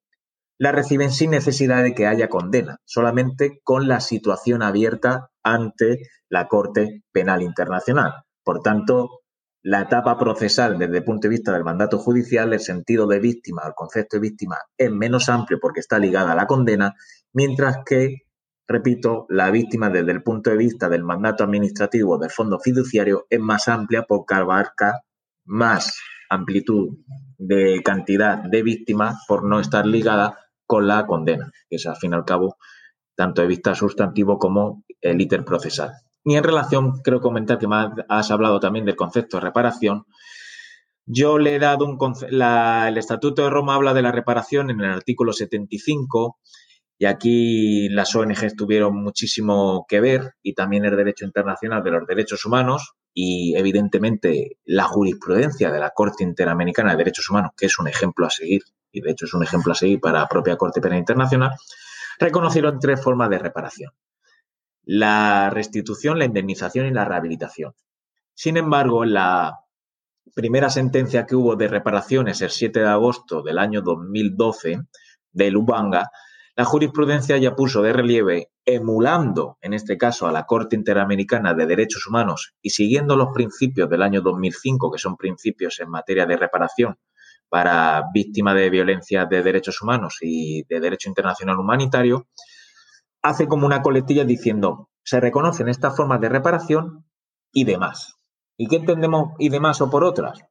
la 0.59 0.73
reciben 0.73 1.11
sin 1.11 1.31
necesidad 1.31 1.83
de 1.83 1.93
que 1.93 2.07
haya 2.07 2.27
condena, 2.29 2.81
solamente 2.83 3.61
con 3.63 3.87
la 3.87 4.01
situación 4.01 4.63
abierta 4.63 5.29
ante 5.47 6.01
la 6.29 6.47
Corte 6.47 7.03
Penal 7.11 7.41
Internacional. 7.41 8.13
Por 8.43 8.61
tanto, 8.61 9.21
la 9.63 9.81
etapa 9.81 10.17
procesal 10.17 10.77
desde 10.77 10.97
el 10.97 11.03
punto 11.03 11.27
de 11.27 11.35
vista 11.35 11.51
del 11.51 11.63
mandato 11.63 11.97
judicial, 11.97 12.53
el 12.53 12.59
sentido 12.59 13.07
de 13.07 13.19
víctima, 13.19 13.63
el 13.65 13.73
concepto 13.73 14.17
de 14.17 14.21
víctima 14.21 14.57
es 14.77 14.91
menos 14.91 15.29
amplio 15.29 15.59
porque 15.59 15.79
está 15.79 15.99
ligada 15.99 16.33
a 16.33 16.35
la 16.35 16.47
condena, 16.47 16.95
mientras 17.33 17.79
que, 17.85 18.23
repito, 18.67 19.25
la 19.29 19.51
víctima 19.51 19.89
desde 19.89 20.11
el 20.11 20.23
punto 20.23 20.49
de 20.49 20.57
vista 20.57 20.89
del 20.89 21.03
mandato 21.03 21.43
administrativo 21.43 22.17
del 22.17 22.29
fondo 22.29 22.59
fiduciario 22.59 23.25
es 23.29 23.39
más 23.39 23.67
amplia 23.67 24.03
porque 24.03 24.35
abarca 24.35 25.01
más 25.45 25.97
amplitud 26.29 26.97
de 27.37 27.81
cantidad 27.83 28.37
de 28.37 28.63
víctimas 28.63 29.23
por 29.27 29.43
no 29.43 29.59
estar 29.59 29.85
ligada 29.85 30.37
con 30.65 30.87
la 30.87 31.05
condena, 31.05 31.51
que 31.69 31.77
es 31.77 31.85
al 31.85 31.95
fin 31.95 32.11
y 32.11 32.15
al 32.15 32.25
cabo 32.25 32.57
tanto 33.17 33.41
de 33.41 33.47
vista 33.47 33.73
sustantivo 33.73 34.37
como 34.37 34.83
el 35.01 35.19
íter 35.19 35.43
procesal. 35.43 35.91
Y 36.23 36.35
en 36.35 36.43
relación, 36.43 36.99
creo 37.03 37.19
comentar 37.19 37.57
que 37.57 37.67
más 37.67 37.91
has 38.07 38.29
hablado 38.31 38.59
también 38.59 38.85
del 38.85 38.95
concepto 38.95 39.37
de 39.37 39.41
reparación. 39.41 40.05
Yo 41.05 41.39
le 41.39 41.55
he 41.55 41.59
dado 41.59 41.85
un 41.85 41.97
el 42.29 42.97
Estatuto 42.97 43.43
de 43.43 43.49
Roma 43.49 43.75
habla 43.75 43.93
de 43.93 44.01
la 44.03 44.11
reparación 44.11 44.69
en 44.69 44.81
el 44.81 44.91
artículo 44.91 45.33
75 45.33 46.37
y 46.99 47.05
aquí 47.05 47.89
las 47.89 48.15
ONGs 48.15 48.55
tuvieron 48.55 48.95
muchísimo 49.01 49.85
que 49.87 49.99
ver 49.99 50.33
y 50.43 50.53
también 50.53 50.85
el 50.85 50.95
derecho 50.95 51.25
internacional 51.25 51.83
de 51.83 51.91
los 51.91 52.05
derechos 52.05 52.45
humanos 52.45 52.93
y 53.13 53.55
evidentemente 53.55 54.57
la 54.65 54.83
jurisprudencia 54.83 55.71
de 55.71 55.79
la 55.79 55.91
Corte 55.91 56.23
Interamericana 56.23 56.91
de 56.91 56.97
Derechos 56.97 57.29
Humanos, 57.29 57.51
que 57.55 57.67
es 57.67 57.79
un 57.79 57.87
ejemplo 57.87 58.25
a 58.25 58.29
seguir 58.29 58.61
y 58.91 59.01
de 59.01 59.11
hecho 59.11 59.25
es 59.25 59.33
un 59.33 59.43
ejemplo 59.43 59.71
a 59.71 59.75
seguir 59.75 59.99
para 59.99 60.19
la 60.19 60.27
propia 60.27 60.57
Corte 60.57 60.81
Penal 60.81 60.99
Internacional, 60.99 61.51
reconocieron 62.19 62.79
tres 62.79 63.01
formas 63.01 63.29
de 63.29 63.39
reparación. 63.39 63.91
La 64.83 65.49
restitución, 65.49 66.19
la 66.19 66.25
indemnización 66.25 66.87
y 66.87 66.91
la 66.91 67.05
rehabilitación. 67.05 67.73
Sin 68.33 68.57
embargo, 68.57 69.03
la 69.03 69.59
primera 70.33 70.69
sentencia 70.69 71.25
que 71.25 71.35
hubo 71.35 71.55
de 71.55 71.67
reparaciones 71.67 72.41
el 72.41 72.51
7 72.51 72.79
de 72.79 72.87
agosto 72.87 73.41
del 73.41 73.57
año 73.57 73.81
2012 73.81 74.81
de 75.31 75.51
Lubanga, 75.51 76.11
la 76.55 76.65
jurisprudencia 76.65 77.37
ya 77.37 77.55
puso 77.55 77.81
de 77.81 77.93
relieve, 77.93 78.51
emulando 78.65 79.57
en 79.61 79.73
este 79.73 79.97
caso 79.97 80.27
a 80.27 80.31
la 80.31 80.45
Corte 80.45 80.75
Interamericana 80.75 81.53
de 81.53 81.67
Derechos 81.67 82.07
Humanos 82.07 82.53
y 82.61 82.71
siguiendo 82.71 83.15
los 83.15 83.29
principios 83.33 83.89
del 83.89 84.01
año 84.01 84.21
2005, 84.21 84.91
que 84.91 84.97
son 84.97 85.17
principios 85.17 85.79
en 85.79 85.89
materia 85.89 86.25
de 86.25 86.37
reparación 86.37 86.97
para 87.49 88.03
víctimas 88.13 88.55
de 88.55 88.69
violencia 88.69 89.25
de 89.25 89.43
derechos 89.43 89.81
humanos 89.81 90.17
y 90.21 90.63
de 90.63 90.79
derecho 90.79 91.09
internacional 91.09 91.59
humanitario, 91.59 92.27
hace 93.21 93.47
como 93.47 93.65
una 93.65 93.81
coletilla 93.81 94.25
diciendo, 94.25 94.89
se 95.03 95.19
reconocen 95.19 95.69
estas 95.69 95.95
formas 95.95 96.19
de 96.21 96.29
reparación 96.29 97.05
y 97.51 97.63
demás. 97.63 98.15
¿Y 98.57 98.67
qué 98.67 98.77
entendemos 98.77 99.31
y 99.39 99.49
demás 99.49 99.81
o 99.81 99.89
por 99.89 100.03
otras? 100.03 100.41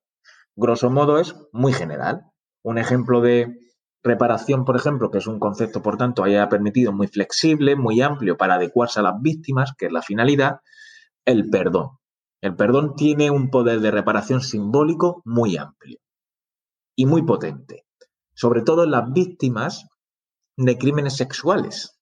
Grosso 0.54 0.90
modo 0.90 1.18
es 1.18 1.34
muy 1.52 1.72
general. 1.72 2.24
Un 2.62 2.78
ejemplo 2.78 3.20
de 3.20 3.58
reparación, 4.02 4.64
por 4.64 4.76
ejemplo, 4.76 5.10
que 5.10 5.18
es 5.18 5.26
un 5.26 5.38
concepto, 5.38 5.82
por 5.82 5.96
tanto, 5.96 6.24
haya 6.24 6.48
permitido 6.48 6.92
muy 6.92 7.08
flexible, 7.08 7.76
muy 7.76 8.00
amplio 8.00 8.36
para 8.36 8.54
adecuarse 8.54 9.00
a 9.00 9.02
las 9.02 9.20
víctimas, 9.20 9.74
que 9.76 9.86
es 9.86 9.92
la 9.92 10.02
finalidad, 10.02 10.60
el 11.24 11.50
perdón. 11.50 11.98
El 12.40 12.54
perdón 12.54 12.94
tiene 12.96 13.30
un 13.30 13.50
poder 13.50 13.80
de 13.80 13.90
reparación 13.90 14.40
simbólico 14.40 15.22
muy 15.24 15.56
amplio 15.56 15.98
y 16.96 17.06
muy 17.06 17.22
potente, 17.22 17.86
sobre 18.34 18.62
todo 18.62 18.84
en 18.84 18.90
las 18.90 19.12
víctimas 19.12 19.86
de 20.56 20.78
crímenes 20.78 21.16
sexuales. 21.16 22.00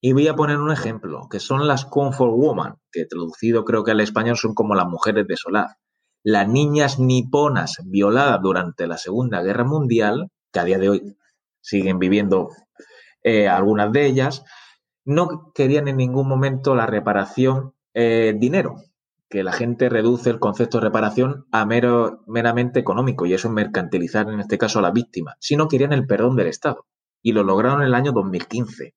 Y 0.00 0.12
voy 0.12 0.28
a 0.28 0.36
poner 0.36 0.58
un 0.58 0.70
ejemplo, 0.70 1.28
que 1.28 1.40
son 1.40 1.66
las 1.66 1.84
comfort 1.84 2.32
woman, 2.32 2.76
que 2.92 3.04
traducido 3.04 3.64
creo 3.64 3.82
que 3.82 3.90
al 3.90 4.00
español 4.00 4.36
son 4.36 4.54
como 4.54 4.76
las 4.76 4.86
mujeres 4.86 5.26
de 5.26 5.36
solar. 5.36 5.76
Las 6.22 6.48
niñas 6.48 7.00
niponas 7.00 7.78
violadas 7.84 8.40
durante 8.40 8.86
la 8.86 8.96
Segunda 8.96 9.42
Guerra 9.42 9.64
Mundial, 9.64 10.30
que 10.52 10.60
a 10.60 10.64
día 10.64 10.78
de 10.78 10.88
hoy 10.88 11.16
siguen 11.60 11.98
viviendo 11.98 12.50
eh, 13.22 13.48
algunas 13.48 13.92
de 13.92 14.06
ellas, 14.06 14.44
no 15.04 15.52
querían 15.52 15.88
en 15.88 15.96
ningún 15.96 16.28
momento 16.28 16.76
la 16.76 16.86
reparación 16.86 17.74
eh, 17.94 18.34
dinero, 18.36 18.76
que 19.28 19.42
la 19.42 19.52
gente 19.52 19.88
reduce 19.88 20.30
el 20.30 20.38
concepto 20.38 20.78
de 20.78 20.84
reparación 20.84 21.46
a 21.52 21.66
mero, 21.66 22.22
meramente 22.26 22.80
económico 22.80 23.26
y 23.26 23.34
eso 23.34 23.48
es 23.48 23.54
mercantilizar 23.54 24.28
en 24.28 24.40
este 24.40 24.58
caso 24.58 24.78
a 24.78 24.82
la 24.82 24.90
víctima, 24.90 25.36
sino 25.38 25.68
querían 25.68 25.92
el 25.92 26.06
perdón 26.06 26.36
del 26.36 26.46
Estado 26.46 26.86
y 27.22 27.32
lo 27.32 27.42
lograron 27.42 27.82
en 27.82 27.88
el 27.88 27.94
año 27.94 28.12
2015. 28.12 28.94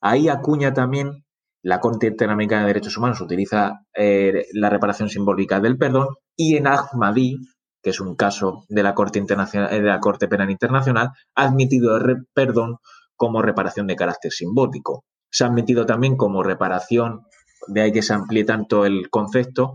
Ahí 0.00 0.28
acuña 0.28 0.74
también 0.74 1.24
la 1.62 1.80
Corte 1.80 2.08
Interamericana 2.08 2.62
de 2.62 2.68
Derechos 2.68 2.96
Humanos, 2.96 3.20
utiliza 3.20 3.86
eh, 3.94 4.46
la 4.52 4.68
reparación 4.68 5.08
simbólica 5.08 5.60
del 5.60 5.78
perdón 5.78 6.08
y 6.36 6.56
en 6.56 6.66
Ahmadi, 6.66 7.38
que 7.80 7.90
es 7.90 8.00
un 8.00 8.16
caso 8.16 8.64
de 8.68 8.82
la 8.82 8.94
Corte, 8.94 9.18
Internacional, 9.18 9.70
de 9.70 9.82
la 9.82 10.00
Corte 10.00 10.28
Penal 10.28 10.50
Internacional, 10.50 11.10
ha 11.34 11.42
admitido 11.42 11.96
el 11.96 12.26
perdón 12.34 12.78
como 13.16 13.42
reparación 13.42 13.86
de 13.86 13.96
carácter 13.96 14.32
simbólico. 14.32 15.04
Se 15.30 15.44
ha 15.44 15.46
admitido 15.46 15.86
también 15.86 16.16
como 16.16 16.42
reparación 16.42 17.22
de 17.68 17.82
ahí 17.82 17.92
que 17.92 18.02
se 18.02 18.14
amplíe 18.14 18.44
tanto 18.44 18.84
el 18.86 19.10
concepto, 19.10 19.74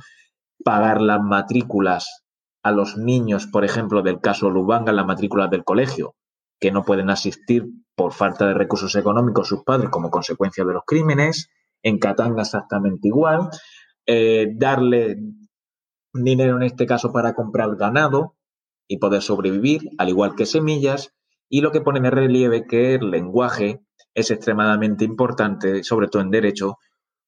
pagar 0.63 1.01
las 1.01 1.21
matrículas 1.21 2.23
a 2.63 2.71
los 2.71 2.97
niños, 2.97 3.47
por 3.47 3.63
ejemplo, 3.63 4.01
del 4.01 4.19
caso 4.19 4.49
Lubanga, 4.49 4.91
las 4.91 5.05
matrículas 5.05 5.49
del 5.49 5.63
colegio, 5.63 6.15
que 6.59 6.71
no 6.71 6.83
pueden 6.83 7.09
asistir 7.09 7.65
por 7.95 8.13
falta 8.13 8.47
de 8.47 8.53
recursos 8.53 8.95
económicos 8.95 9.47
sus 9.47 9.63
padres 9.63 9.89
como 9.89 10.09
consecuencia 10.09 10.65
de 10.65 10.73
los 10.73 10.83
crímenes, 10.85 11.49
en 11.83 11.99
Katanga 11.99 12.41
exactamente 12.41 13.07
igual, 13.07 13.49
eh, 14.05 14.47
darle 14.55 15.17
dinero 16.13 16.57
en 16.57 16.63
este 16.63 16.85
caso 16.85 17.11
para 17.11 17.33
comprar 17.33 17.75
ganado 17.75 18.35
y 18.87 18.97
poder 18.97 19.21
sobrevivir, 19.21 19.89
al 19.97 20.09
igual 20.09 20.35
que 20.35 20.45
semillas, 20.45 21.13
y 21.49 21.61
lo 21.61 21.71
que 21.71 21.81
pone 21.81 21.99
en 21.99 22.11
relieve 22.11 22.65
que 22.65 22.95
el 22.95 23.11
lenguaje 23.11 23.81
es 24.13 24.31
extremadamente 24.31 25.05
importante, 25.05 25.83
sobre 25.83 26.07
todo 26.07 26.21
en 26.21 26.31
derecho, 26.31 26.77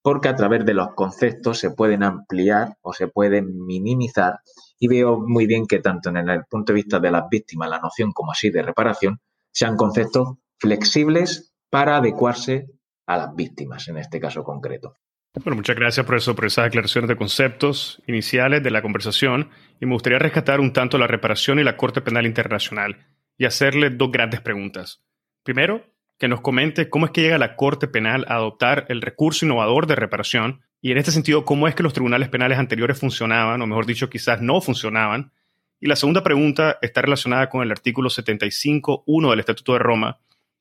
porque 0.01 0.29
a 0.29 0.35
través 0.35 0.65
de 0.65 0.73
los 0.73 0.93
conceptos 0.95 1.59
se 1.59 1.71
pueden 1.71 2.03
ampliar 2.03 2.77
o 2.81 2.93
se 2.93 3.07
pueden 3.07 3.65
minimizar 3.65 4.39
y 4.79 4.87
veo 4.87 5.19
muy 5.19 5.45
bien 5.45 5.67
que 5.67 5.79
tanto 5.79 6.09
en 6.09 6.17
el 6.17 6.45
punto 6.49 6.71
de 6.71 6.77
vista 6.77 6.99
de 6.99 7.11
las 7.11 7.23
víctimas, 7.29 7.69
la 7.69 7.79
noción 7.79 8.11
como 8.11 8.31
así 8.31 8.49
de 8.49 8.61
reparación, 8.61 9.19
sean 9.51 9.75
conceptos 9.75 10.37
flexibles 10.57 11.53
para 11.69 11.97
adecuarse 11.97 12.67
a 13.07 13.17
las 13.17 13.35
víctimas 13.35 13.87
en 13.87 13.97
este 13.97 14.19
caso 14.19 14.43
concreto. 14.43 14.95
Bueno, 15.43 15.57
muchas 15.57 15.75
gracias 15.75 16.05
por 16.05 16.15
eso, 16.15 16.35
por 16.35 16.45
esas 16.45 16.67
aclaraciones 16.67 17.07
de 17.07 17.15
conceptos 17.15 18.01
iniciales 18.07 18.63
de 18.63 18.71
la 18.71 18.81
conversación 18.81 19.49
y 19.79 19.85
me 19.85 19.93
gustaría 19.93 20.17
rescatar 20.17 20.59
un 20.59 20.73
tanto 20.73 20.97
la 20.97 21.07
reparación 21.07 21.59
y 21.59 21.63
la 21.63 21.77
Corte 21.77 22.01
Penal 22.01 22.25
Internacional 22.25 23.05
y 23.37 23.45
hacerle 23.45 23.89
dos 23.91 24.11
grandes 24.11 24.41
preguntas. 24.41 25.03
Primero, 25.43 25.83
que 26.19 26.27
nos 26.27 26.41
comente 26.41 26.89
cómo 26.89 27.05
es 27.05 27.11
que 27.11 27.21
llega 27.21 27.37
la 27.37 27.55
Corte 27.55 27.87
Penal 27.87 28.25
a 28.27 28.35
adoptar 28.35 28.85
el 28.89 29.01
recurso 29.01 29.45
innovador 29.45 29.87
de 29.87 29.95
reparación 29.95 30.61
y 30.81 30.91
en 30.91 30.97
este 30.97 31.11
sentido 31.11 31.45
cómo 31.45 31.67
es 31.67 31.75
que 31.75 31.83
los 31.83 31.93
tribunales 31.93 32.27
penales 32.27 32.59
anteriores 32.59 32.99
funcionaban, 32.99 33.61
o 33.61 33.67
mejor 33.67 33.85
dicho, 33.85 34.09
quizás 34.09 34.41
no 34.41 34.61
funcionaban. 34.61 35.31
Y 35.79 35.87
la 35.87 35.95
segunda 35.95 36.21
pregunta 36.21 36.77
está 36.81 37.01
relacionada 37.01 37.49
con 37.49 37.63
el 37.63 37.71
artículo 37.71 38.09
75.1 38.09 39.29
del 39.29 39.39
Estatuto 39.39 39.73
de 39.73 39.79
Roma, 39.79 40.19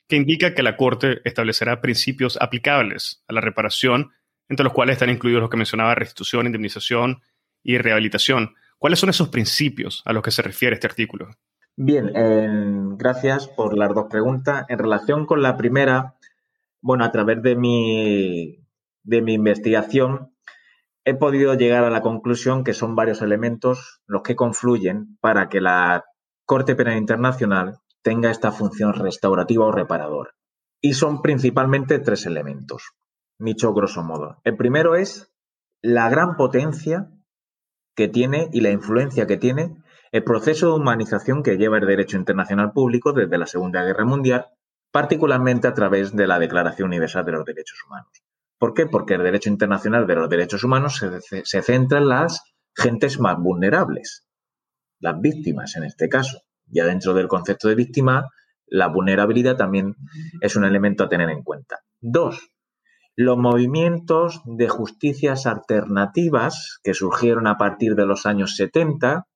que 0.08 0.16
indica 0.16 0.54
que 0.54 0.62
la 0.62 0.76
Corte 0.76 1.20
establecerá 1.24 1.80
principios 1.80 2.38
aplicables 2.40 3.22
a 3.26 3.32
la 3.32 3.40
reparación, 3.40 4.12
entre 4.48 4.64
los 4.64 4.72
cuales 4.72 4.94
están 4.94 5.10
incluidos 5.10 5.40
los 5.40 5.50
que 5.50 5.56
mencionaba 5.56 5.94
restitución, 5.96 6.46
indemnización 6.46 7.20
y 7.64 7.78
rehabilitación. 7.78 8.54
¿Cuáles 8.78 9.00
son 9.00 9.10
esos 9.10 9.28
principios 9.28 10.02
a 10.04 10.12
los 10.12 10.22
que 10.22 10.30
se 10.30 10.42
refiere 10.42 10.74
este 10.74 10.86
artículo? 10.86 11.30
Bien, 11.80 12.96
gracias 12.98 13.46
por 13.46 13.78
las 13.78 13.94
dos 13.94 14.06
preguntas. 14.10 14.66
En 14.68 14.80
relación 14.80 15.26
con 15.26 15.42
la 15.42 15.56
primera, 15.56 16.16
bueno, 16.80 17.04
a 17.04 17.12
través 17.12 17.40
de 17.40 17.54
mi, 17.54 18.66
de 19.04 19.22
mi 19.22 19.34
investigación 19.34 20.34
he 21.04 21.14
podido 21.14 21.54
llegar 21.54 21.84
a 21.84 21.90
la 21.90 22.02
conclusión 22.02 22.64
que 22.64 22.74
son 22.74 22.96
varios 22.96 23.22
elementos 23.22 24.02
los 24.08 24.22
que 24.22 24.34
confluyen 24.34 25.18
para 25.20 25.48
que 25.48 25.60
la 25.60 26.04
Corte 26.44 26.74
Penal 26.74 26.96
Internacional 26.96 27.78
tenga 28.02 28.32
esta 28.32 28.50
función 28.50 28.94
restaurativa 28.94 29.64
o 29.64 29.70
reparadora. 29.70 30.32
Y 30.80 30.94
son 30.94 31.22
principalmente 31.22 32.00
tres 32.00 32.26
elementos, 32.26 32.90
dicho 33.38 33.72
grosso 33.72 34.02
modo. 34.02 34.40
El 34.42 34.56
primero 34.56 34.96
es 34.96 35.32
la 35.80 36.08
gran 36.08 36.36
potencia 36.36 37.08
que 37.94 38.08
tiene 38.08 38.48
y 38.52 38.62
la 38.62 38.70
influencia 38.70 39.28
que 39.28 39.36
tiene 39.36 39.76
el 40.12 40.24
proceso 40.24 40.68
de 40.68 40.80
humanización 40.80 41.42
que 41.42 41.56
lleva 41.56 41.78
el 41.78 41.86
derecho 41.86 42.16
internacional 42.16 42.72
público 42.72 43.12
desde 43.12 43.38
la 43.38 43.46
Segunda 43.46 43.82
Guerra 43.84 44.04
Mundial, 44.04 44.46
particularmente 44.90 45.68
a 45.68 45.74
través 45.74 46.14
de 46.14 46.26
la 46.26 46.38
Declaración 46.38 46.88
Universal 46.88 47.24
de 47.24 47.32
los 47.32 47.44
Derechos 47.44 47.78
Humanos. 47.86 48.10
¿Por 48.58 48.74
qué? 48.74 48.86
Porque 48.86 49.14
el 49.14 49.22
derecho 49.22 49.50
internacional 49.50 50.06
de 50.06 50.14
los 50.16 50.28
derechos 50.28 50.64
humanos 50.64 51.00
se, 51.44 51.62
centra 51.62 51.98
en 51.98 52.08
las 52.08 52.42
gentes 52.74 53.20
más 53.20 53.36
vulnerables, 53.38 54.26
las 54.98 55.20
víctimas 55.20 55.76
en 55.76 55.84
este 55.84 56.08
caso. 56.08 56.40
Ya 56.66 56.84
dentro 56.84 57.14
del 57.14 57.28
concepto 57.28 57.68
de 57.68 57.76
víctima, 57.76 58.28
la 58.66 58.88
vulnerabilidad 58.88 59.56
también 59.56 59.94
es 60.40 60.56
un 60.56 60.64
elemento 60.64 61.04
a 61.04 61.08
tener 61.08 61.30
en 61.30 61.42
cuenta. 61.42 61.78
Dos, 62.00 62.50
los 63.14 63.38
movimientos 63.38 64.42
de 64.44 64.68
justicias 64.68 65.46
alternativas 65.46 66.78
que 66.82 66.94
surgieron 66.94 67.46
a 67.46 67.56
partir 67.56 67.94
de 67.94 68.06
los 68.06 68.26
años 68.26 68.56
70 68.56 69.26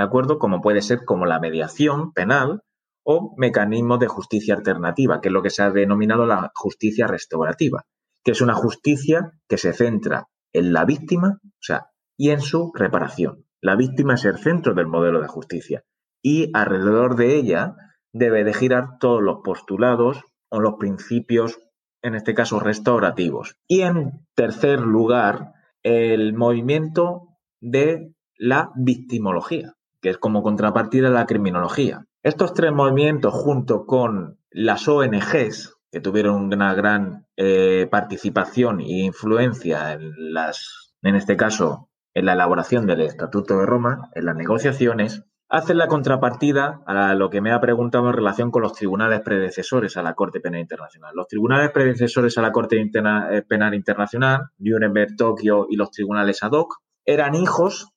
¿de 0.00 0.06
acuerdo? 0.06 0.38
Como 0.38 0.62
puede 0.62 0.80
ser 0.80 1.04
como 1.04 1.26
la 1.26 1.40
mediación 1.40 2.14
penal 2.14 2.62
o 3.04 3.34
mecanismos 3.36 4.00
de 4.00 4.06
justicia 4.06 4.54
alternativa, 4.54 5.20
que 5.20 5.28
es 5.28 5.32
lo 5.32 5.42
que 5.42 5.50
se 5.50 5.62
ha 5.62 5.70
denominado 5.70 6.24
la 6.24 6.50
justicia 6.54 7.06
restaurativa, 7.06 7.84
que 8.24 8.30
es 8.30 8.40
una 8.40 8.54
justicia 8.54 9.32
que 9.46 9.58
se 9.58 9.74
centra 9.74 10.28
en 10.54 10.72
la 10.72 10.86
víctima, 10.86 11.38
o 11.42 11.60
sea, 11.60 11.90
y 12.16 12.30
en 12.30 12.40
su 12.40 12.72
reparación. 12.74 13.44
La 13.60 13.76
víctima 13.76 14.14
es 14.14 14.24
el 14.24 14.38
centro 14.38 14.72
del 14.72 14.86
modelo 14.86 15.20
de 15.20 15.28
justicia 15.28 15.84
y 16.22 16.50
alrededor 16.54 17.16
de 17.16 17.36
ella 17.36 17.76
debe 18.14 18.42
de 18.42 18.54
girar 18.54 18.98
todos 19.00 19.22
los 19.22 19.40
postulados 19.44 20.24
o 20.48 20.60
los 20.60 20.76
principios, 20.78 21.60
en 22.02 22.14
este 22.14 22.32
caso 22.32 22.58
restaurativos. 22.58 23.54
Y 23.68 23.82
en 23.82 24.26
tercer 24.34 24.80
lugar, 24.80 25.52
el 25.82 26.32
movimiento 26.32 27.36
de 27.60 28.14
la 28.38 28.70
victimología, 28.76 29.74
que 30.00 30.10
es 30.10 30.18
como 30.18 30.42
contrapartida 30.42 31.08
a 31.08 31.12
la 31.12 31.26
criminología. 31.26 32.06
Estos 32.22 32.54
tres 32.54 32.72
movimientos, 32.72 33.32
junto 33.34 33.86
con 33.86 34.38
las 34.50 34.86
ONGs, 34.88 35.76
que 35.90 36.00
tuvieron 36.00 36.52
una 36.52 36.74
gran 36.74 37.26
eh, 37.36 37.88
participación 37.90 38.80
e 38.80 39.04
influencia 39.04 39.92
en 39.92 40.12
las, 40.32 40.92
en 41.02 41.16
este 41.16 41.36
caso, 41.36 41.88
en 42.14 42.26
la 42.26 42.34
elaboración 42.34 42.86
del 42.86 43.00
Estatuto 43.00 43.58
de 43.58 43.66
Roma, 43.66 44.10
en 44.14 44.26
las 44.26 44.36
negociaciones, 44.36 45.24
hacen 45.48 45.78
la 45.78 45.88
contrapartida 45.88 46.80
a 46.86 47.14
lo 47.14 47.28
que 47.28 47.40
me 47.40 47.50
ha 47.52 47.60
preguntado 47.60 48.08
en 48.08 48.14
relación 48.14 48.52
con 48.52 48.62
los 48.62 48.72
tribunales 48.72 49.20
predecesores 49.20 49.96
a 49.96 50.02
la 50.02 50.14
Corte 50.14 50.40
Penal 50.40 50.60
Internacional. 50.60 51.12
Los 51.14 51.26
tribunales 51.26 51.70
predecesores 51.70 52.38
a 52.38 52.42
la 52.42 52.52
Corte 52.52 52.80
eh, 52.80 53.42
Penal 53.42 53.74
Internacional, 53.74 54.50
Nuremberg, 54.58 55.16
Tokio 55.16 55.66
y 55.68 55.76
los 55.76 55.90
tribunales 55.90 56.42
ad 56.44 56.52
hoc, 56.52 56.76
eran 57.04 57.34
hijos 57.34 57.88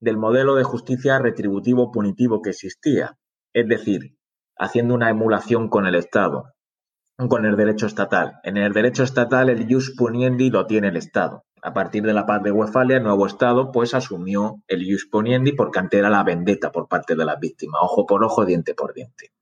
del 0.00 0.16
modelo 0.16 0.54
de 0.54 0.64
justicia 0.64 1.18
retributivo 1.18 1.90
punitivo 1.90 2.42
que 2.42 2.50
existía, 2.50 3.18
es 3.52 3.68
decir, 3.68 4.16
haciendo 4.56 4.94
una 4.94 5.10
emulación 5.10 5.68
con 5.68 5.86
el 5.86 5.94
Estado, 5.94 6.54
con 7.28 7.46
el 7.46 7.56
derecho 7.56 7.86
estatal. 7.86 8.40
En 8.44 8.56
el 8.56 8.72
derecho 8.72 9.02
estatal 9.02 9.48
el 9.48 9.66
jus 9.66 9.94
puniendi 9.96 10.50
lo 10.50 10.66
tiene 10.66 10.88
el 10.88 10.96
Estado 10.96 11.44
a 11.62 11.72
partir 11.72 12.02
de 12.02 12.12
la 12.12 12.26
paz 12.26 12.42
de 12.42 12.52
Westfalia, 12.52 12.98
el 12.98 13.02
nuevo 13.02 13.26
Estado 13.26 13.72
pues 13.72 13.94
asumió 13.94 14.62
el 14.66 14.82
ius 14.82 15.06
poniendi 15.06 15.52
porque 15.52 15.78
antes 15.78 15.98
era 15.98 16.10
la 16.10 16.22
vendetta 16.22 16.70
por 16.70 16.88
parte 16.88 17.14
de 17.14 17.24
las 17.24 17.38
víctimas, 17.38 17.80
ojo 17.82 18.06
por 18.06 18.24
ojo, 18.24 18.44
diente 18.44 18.74
por 18.74 18.94
diente. 18.94 19.32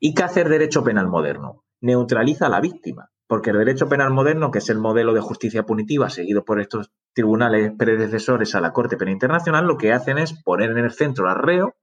¿Y 0.00 0.14
qué 0.14 0.22
hace 0.22 0.42
el 0.42 0.50
derecho 0.50 0.84
penal 0.84 1.08
moderno? 1.08 1.64
Neutraliza 1.80 2.46
a 2.46 2.50
la 2.50 2.60
víctima, 2.60 3.10
porque 3.28 3.50
el 3.50 3.58
derecho 3.58 3.88
penal 3.88 4.10
moderno, 4.10 4.50
que 4.50 4.58
es 4.58 4.70
el 4.70 4.78
modelo 4.78 5.12
de 5.12 5.20
justicia 5.20 5.64
punitiva 5.64 6.08
seguido 6.08 6.44
por 6.44 6.60
estos 6.60 6.90
tribunales 7.14 7.72
predecesores 7.78 8.54
a 8.54 8.60
la 8.60 8.72
Corte 8.72 8.96
Penal 8.96 9.12
Internacional, 9.12 9.66
lo 9.66 9.76
que 9.76 9.92
hacen 9.92 10.16
es 10.16 10.42
poner 10.42 10.70
en 10.70 10.78
el 10.78 10.90
centro 10.90 11.28
al 11.28 11.36
reo, 11.36 11.76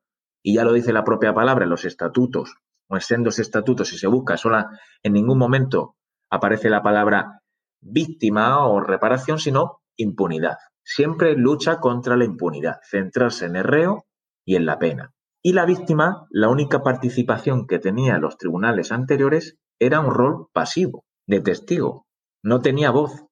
y 0.44 0.56
ya 0.56 0.64
lo 0.64 0.74
dice 0.74 0.92
la 0.92 1.04
propia 1.04 1.34
palabra 1.34 1.64
en 1.64 1.70
los 1.70 1.86
estatutos, 1.86 2.56
o 2.90 2.96
en 2.96 3.02
sendos 3.02 3.38
estatutos, 3.38 3.90
si 3.90 3.98
se 3.98 4.08
busca, 4.08 4.38
sola, 4.38 4.72
en 5.04 5.14
ningún 5.14 5.38
momento 5.38 5.96
aparece 6.32 6.70
la 6.70 6.82
palabra 6.82 7.42
víctima 7.80 8.68
o 8.68 8.82
reparación, 8.82 9.38
sino 9.38 9.82
impunidad. 9.98 10.58
Siempre 10.84 11.36
lucha 11.36 11.80
contra 11.80 12.18
la 12.18 12.26
impunidad, 12.26 12.80
centrarse 12.90 13.46
en 13.46 13.56
el 13.56 13.64
reo 13.64 14.08
y 14.46 14.56
en 14.56 14.66
la 14.66 14.80
pena. 14.80 15.14
Y 15.44 15.54
la 15.54 15.66
víctima, 15.66 16.26
la 16.32 16.50
única 16.50 16.82
participación 16.82 17.68
que 17.68 17.78
tenía 17.78 18.18
los 18.18 18.38
tribunales 18.38 18.92
anteriores 18.92 19.60
era 19.80 20.00
un 20.00 20.12
rol 20.12 20.48
pasivo, 20.54 21.05
de 21.28 21.42
testigo. 21.42 22.06
No 22.44 22.62
tenía 22.62 22.92
voz, 22.92 23.26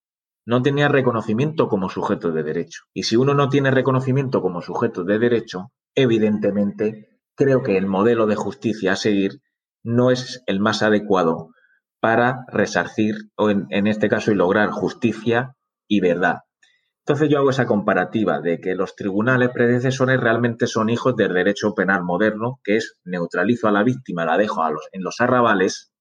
no 0.45 0.61
tenía 0.61 0.87
reconocimiento 0.87 1.67
como 1.69 1.89
sujeto 1.89 2.31
de 2.31 2.43
derecho. 2.43 2.83
Y 2.93 3.03
si 3.03 3.15
uno 3.15 3.33
no 3.33 3.49
tiene 3.49 3.71
reconocimiento 3.71 4.41
como 4.41 4.61
sujeto 4.61 5.03
de 5.03 5.19
derecho, 5.19 5.71
evidentemente 5.95 7.19
creo 7.35 7.63
que 7.63 7.77
el 7.77 7.87
modelo 7.87 8.27
de 8.27 8.35
justicia 8.35 8.93
a 8.93 8.95
seguir 8.95 9.41
no 9.83 10.11
es 10.11 10.43
el 10.45 10.59
más 10.59 10.81
adecuado 10.83 11.49
para 11.99 12.45
resarcir 12.49 13.15
o 13.37 13.49
en, 13.49 13.87
este 13.87 14.09
caso 14.09 14.31
y 14.31 14.35
lograr 14.35 14.71
justicia 14.71 15.55
y 15.87 16.01
verdad. 16.01 16.39
Entonces 17.05 17.29
yo 17.29 17.37
hago 17.37 17.49
esa 17.49 17.65
comparativa 17.65 18.41
de 18.41 18.59
que 18.59 18.75
los 18.75 18.95
tribunales 18.95 19.49
predecesores 19.53 20.19
realmente 20.19 20.67
son 20.67 20.89
hijos 20.89 21.15
del 21.15 21.33
derecho 21.33 21.73
penal 21.73 22.03
moderno, 22.03 22.59
que 22.63 22.77
es 22.77 22.99
neutralizo 23.05 23.69
a 23.69 23.71
la 23.71 23.83
víctima, 23.83 24.25
la 24.25 24.37
dejo 24.37 24.63
a 24.63 24.71
los, 24.71 24.87
en 24.91 25.03
los 25.03 25.21
arrabales 25.21 25.92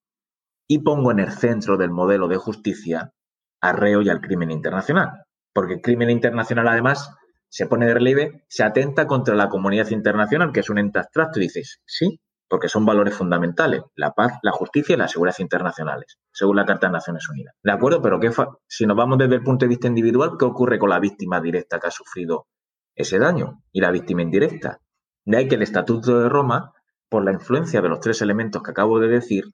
y 0.73 0.79
pongo 0.79 1.11
en 1.11 1.19
el 1.19 1.31
centro 1.33 1.77
del 1.77 1.91
modelo 1.91 2.29
de 2.29 2.39
justicia 2.39 3.13
al 3.61 3.77
reo 3.77 4.01
y 4.01 4.09
al 4.09 4.23
crimen 4.23 4.51
internacional. 4.51 5.25
Porque 5.53 5.75
el 5.75 5.83
crimen 5.83 6.09
internacional 6.09 6.67
además 6.67 7.15
se 7.51 7.67
pone 7.67 7.85
de 7.85 7.93
relieve, 7.93 8.45
se 8.49 8.65
atenta 8.65 9.07
contra 9.07 9.35
la 9.35 9.51
comunidad 9.51 9.91
internacional, 9.91 10.51
que 10.51 10.61
es 10.61 10.71
un 10.71 10.79
ente 10.79 10.99
abstracto, 10.99 11.41
y 11.41 11.43
dices, 11.43 11.83
sí, 11.85 12.19
porque 12.49 12.71
son 12.71 12.87
valores 12.87 13.15
fundamentales, 13.15 13.83
la 13.97 14.13
paz, 14.13 14.39
la 14.43 14.51
justicia 14.51 14.95
y 14.95 14.97
la 14.97 15.09
seguridad 15.09 15.37
internacionales, 15.41 16.17
según 16.33 16.57
la 16.57 16.65
Carta 16.65 16.87
de 16.87 16.95
Naciones 16.95 17.29
Unidas. 17.29 17.55
¿De 17.63 17.73
acuerdo? 17.73 18.01
Pero 18.01 18.19
¿qué 18.19 18.31
si 18.67 18.87
nos 18.87 18.97
vamos 18.97 19.19
desde 19.19 19.35
el 19.35 19.43
punto 19.43 19.67
de 19.67 19.69
vista 19.69 19.89
individual, 19.89 20.39
¿qué 20.39 20.47
ocurre 20.47 20.79
con 20.79 20.89
la 20.89 21.01
víctima 21.01 21.43
directa 21.43 21.79
que 21.81 21.89
ha 21.89 21.91
sufrido 21.91 22.47
ese 22.95 23.19
daño 23.19 23.63
y 23.73 23.83
la 23.83 23.91
víctima 23.91 24.23
indirecta? 24.23 24.79
De 25.27 25.37
ahí 25.37 25.49
que 25.49 25.57
el 25.57 25.63
Estatuto 25.63 26.19
de 26.19 26.31
Roma, 26.31 26.73
por 27.11 27.23
la 27.23 27.33
influencia 27.33 27.83
de 27.83 27.91
los 27.91 28.01
tres 28.01 28.23
elementos 28.23 28.63
que 28.63 28.71
acabo 28.71 28.99
de 29.01 29.09
decir, 29.09 29.45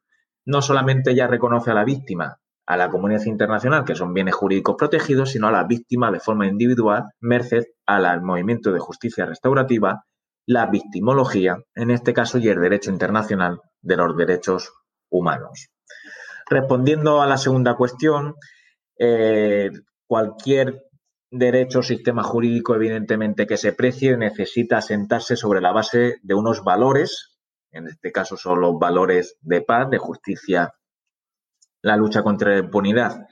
no 0.48 0.62
solamente 0.62 1.14
ya 1.14 1.26
reconoce 1.26 1.70
a 1.70 1.74
la 1.74 1.84
víctima, 1.84 2.40
a 2.66 2.76
la 2.78 2.88
comunidad 2.88 3.26
internacional, 3.26 3.84
que 3.84 3.94
son 3.94 4.14
bienes 4.14 4.34
jurídicos 4.34 4.76
protegidos, 4.78 5.32
sino 5.32 5.48
a 5.48 5.52
la 5.52 5.64
víctima 5.64 6.10
de 6.10 6.20
forma 6.20 6.46
individual, 6.46 7.10
merced 7.20 7.64
al 7.84 8.22
movimiento 8.22 8.72
de 8.72 8.78
justicia 8.78 9.26
restaurativa 9.26 10.06
la 10.46 10.64
victimología, 10.64 11.58
en 11.74 11.90
este 11.90 12.14
caso, 12.14 12.38
y 12.38 12.48
el 12.48 12.62
derecho 12.62 12.90
internacional 12.90 13.60
de 13.82 13.96
los 13.98 14.16
derechos 14.16 14.72
humanos. 15.10 15.68
Respondiendo 16.48 17.20
a 17.20 17.26
la 17.26 17.36
segunda 17.36 17.76
cuestión, 17.76 18.34
eh, 18.98 19.70
cualquier 20.06 20.82
derecho 21.30 21.80
o 21.80 21.82
sistema 21.82 22.22
jurídico, 22.22 22.74
evidentemente, 22.74 23.46
que 23.46 23.58
se 23.58 23.74
precie, 23.74 24.16
necesita 24.16 24.78
asentarse 24.78 25.36
sobre 25.36 25.60
la 25.60 25.72
base 25.72 26.16
de 26.22 26.34
unos 26.34 26.64
valores, 26.64 27.37
en 27.70 27.86
este 27.88 28.12
caso 28.12 28.36
son 28.36 28.60
los 28.60 28.78
valores 28.78 29.36
de 29.40 29.62
paz, 29.62 29.90
de 29.90 29.98
justicia, 29.98 30.74
la 31.82 31.96
lucha 31.96 32.22
contra 32.22 32.52
la 32.52 32.58
impunidad 32.58 33.26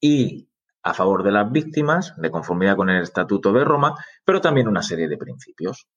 y 0.00 0.48
a 0.82 0.94
favor 0.94 1.22
de 1.22 1.32
las 1.32 1.50
víctimas, 1.50 2.14
de 2.16 2.30
conformidad 2.30 2.76
con 2.76 2.90
el 2.90 3.02
Estatuto 3.02 3.52
de 3.52 3.64
Roma, 3.64 3.94
pero 4.24 4.40
también 4.40 4.68
una 4.68 4.82
serie 4.82 5.08
de 5.08 5.16
principios 5.16 5.88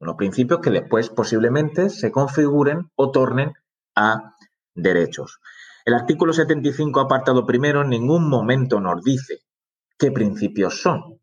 unos 0.00 0.16
principios 0.16 0.60
que 0.60 0.70
después 0.70 1.08
posiblemente 1.08 1.88
se 1.88 2.12
configuren 2.12 2.90
o 2.94 3.10
tornen 3.10 3.54
a 3.96 4.34
derechos. 4.74 5.40
El 5.84 5.94
artículo 5.94 6.32
75, 6.32 7.00
apartado 7.00 7.46
primero, 7.46 7.82
en 7.82 7.90
ningún 7.90 8.28
momento 8.28 8.80
nos 8.80 9.02
dice 9.02 9.40
qué 9.98 10.10
principios 10.10 10.80
son, 10.80 11.20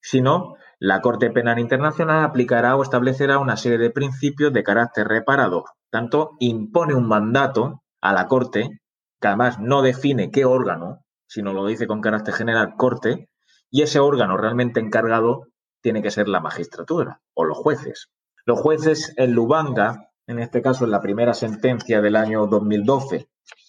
sino 0.00 0.54
la 0.78 1.00
Corte 1.00 1.30
Penal 1.30 1.58
Internacional 1.58 2.24
aplicará 2.24 2.76
o 2.76 2.82
establecerá 2.82 3.38
una 3.38 3.56
serie 3.56 3.78
de 3.78 3.90
principios 3.90 4.52
de 4.52 4.62
carácter 4.62 5.08
reparador. 5.08 5.64
Tanto 5.90 6.32
impone 6.40 6.94
un 6.94 7.06
mandato 7.06 7.82
a 8.00 8.12
la 8.12 8.26
Corte, 8.26 8.80
que 9.20 9.28
además 9.28 9.58
no 9.60 9.82
define 9.82 10.30
qué 10.30 10.44
órgano, 10.44 11.04
sino 11.26 11.52
lo 11.52 11.66
dice 11.66 11.86
con 11.86 12.00
carácter 12.00 12.34
general 12.34 12.74
Corte, 12.76 13.28
y 13.70 13.82
ese 13.82 13.98
órgano 13.98 14.36
realmente 14.36 14.80
encargado 14.80 15.48
tiene 15.82 16.02
que 16.02 16.10
ser 16.10 16.28
la 16.28 16.40
magistratura 16.40 17.20
o 17.34 17.44
los 17.44 17.58
jueces. 17.58 18.10
Los 18.46 18.60
jueces 18.60 19.12
en 19.16 19.32
Lubanga, 19.32 20.10
en 20.26 20.38
este 20.38 20.62
caso 20.62 20.84
en 20.84 20.90
la 20.90 21.00
primera 21.00 21.34
sentencia 21.34 22.00
del 22.00 22.16
año 22.16 22.46
2012, 22.46 23.28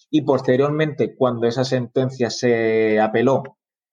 y 0.09 0.21
posteriormente 0.21 1.15
cuando 1.15 1.47
esa 1.47 1.63
sentencia 1.63 2.29
se 2.29 2.99
apeló 2.99 3.43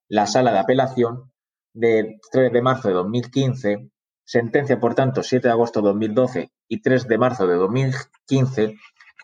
la 0.08 0.26
sala 0.26 0.52
de 0.52 0.58
apelación 0.58 1.31
de 1.74 2.18
3 2.30 2.52
de 2.52 2.62
marzo 2.62 2.88
de 2.88 2.94
2015, 2.94 3.90
sentencia 4.24 4.78
por 4.78 4.94
tanto 4.94 5.22
7 5.22 5.48
de 5.48 5.52
agosto 5.52 5.80
de 5.80 5.88
2012 5.88 6.52
y 6.68 6.82
3 6.82 7.08
de 7.08 7.18
marzo 7.18 7.46
de 7.46 7.54
2015, 7.54 8.76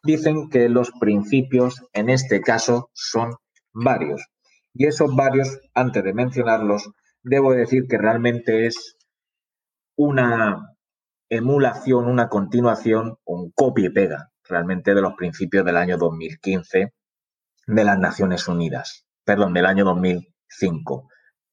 dicen 0.03 0.49
que 0.49 0.69
los 0.69 0.91
principios 0.99 1.83
en 1.93 2.11
este 2.11 2.41
caso 2.41 2.91
son 2.93 3.35
varios. 3.73 4.27
Y 4.75 4.87
esos 4.87 5.15
varios, 5.15 5.59
antes 5.75 6.05
de 6.05 6.15
mencionarlos, 6.15 6.91
debo 7.23 7.53
decir 7.53 7.87
que 7.89 7.99
realmente 7.99 8.67
es 8.67 8.97
una 9.97 10.77
emulación, 11.29 12.07
una 12.07 12.29
continuación, 12.29 13.19
un 13.25 13.51
copia 13.51 13.87
y 13.87 13.91
pega 13.91 14.31
realmente 14.45 14.95
de 14.95 15.03
los 15.03 15.15
principios 15.15 15.65
del 15.65 15.77
año 15.77 15.99
2015 15.99 16.93
de 17.67 17.85
las 17.85 17.99
Naciones 17.99 18.49
Unidas, 18.49 19.07
perdón, 19.25 19.53
del 19.53 19.67
año 19.67 19.85
2005. 19.85 21.09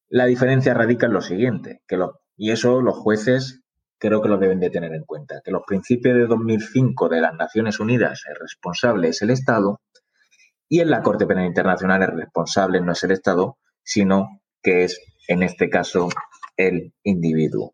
La 0.10 0.26
diferencia 0.26 0.74
radica 0.74 1.08
en 1.08 1.14
lo 1.14 1.22
siguiente, 1.22 1.82
que 1.88 1.98
y 2.38 2.52
eso 2.52 2.82
los 2.82 2.96
jueces 2.96 3.64
creo 3.98 4.22
que 4.22 4.30
lo 4.30 4.38
deben 4.38 4.60
de 4.60 4.70
tener 4.70 4.94
en 4.94 5.04
cuenta, 5.04 5.42
que 5.44 5.52
los 5.52 5.64
principios 5.66 6.16
de 6.16 6.28
2005 6.28 7.10
de 7.10 7.22
las 7.22 7.34
Naciones 7.34 7.80
Unidas, 7.80 8.24
el 8.30 8.36
responsable 8.36 9.10
es 9.10 9.22
el 9.22 9.32
Estado, 9.32 9.82
y 10.68 10.82
en 10.82 10.90
la 10.90 11.02
Corte 11.02 11.26
Penal 11.26 11.46
Internacional 11.46 12.04
el 12.04 12.18
responsable 12.18 12.82
no 12.82 12.92
es 12.92 13.04
el 13.04 13.12
Estado, 13.12 13.58
sino 13.84 14.42
que 14.62 14.84
es, 14.84 15.00
en 15.28 15.44
este 15.44 15.70
caso, 15.70 16.10
el 16.58 16.94
individuo. 17.04 17.74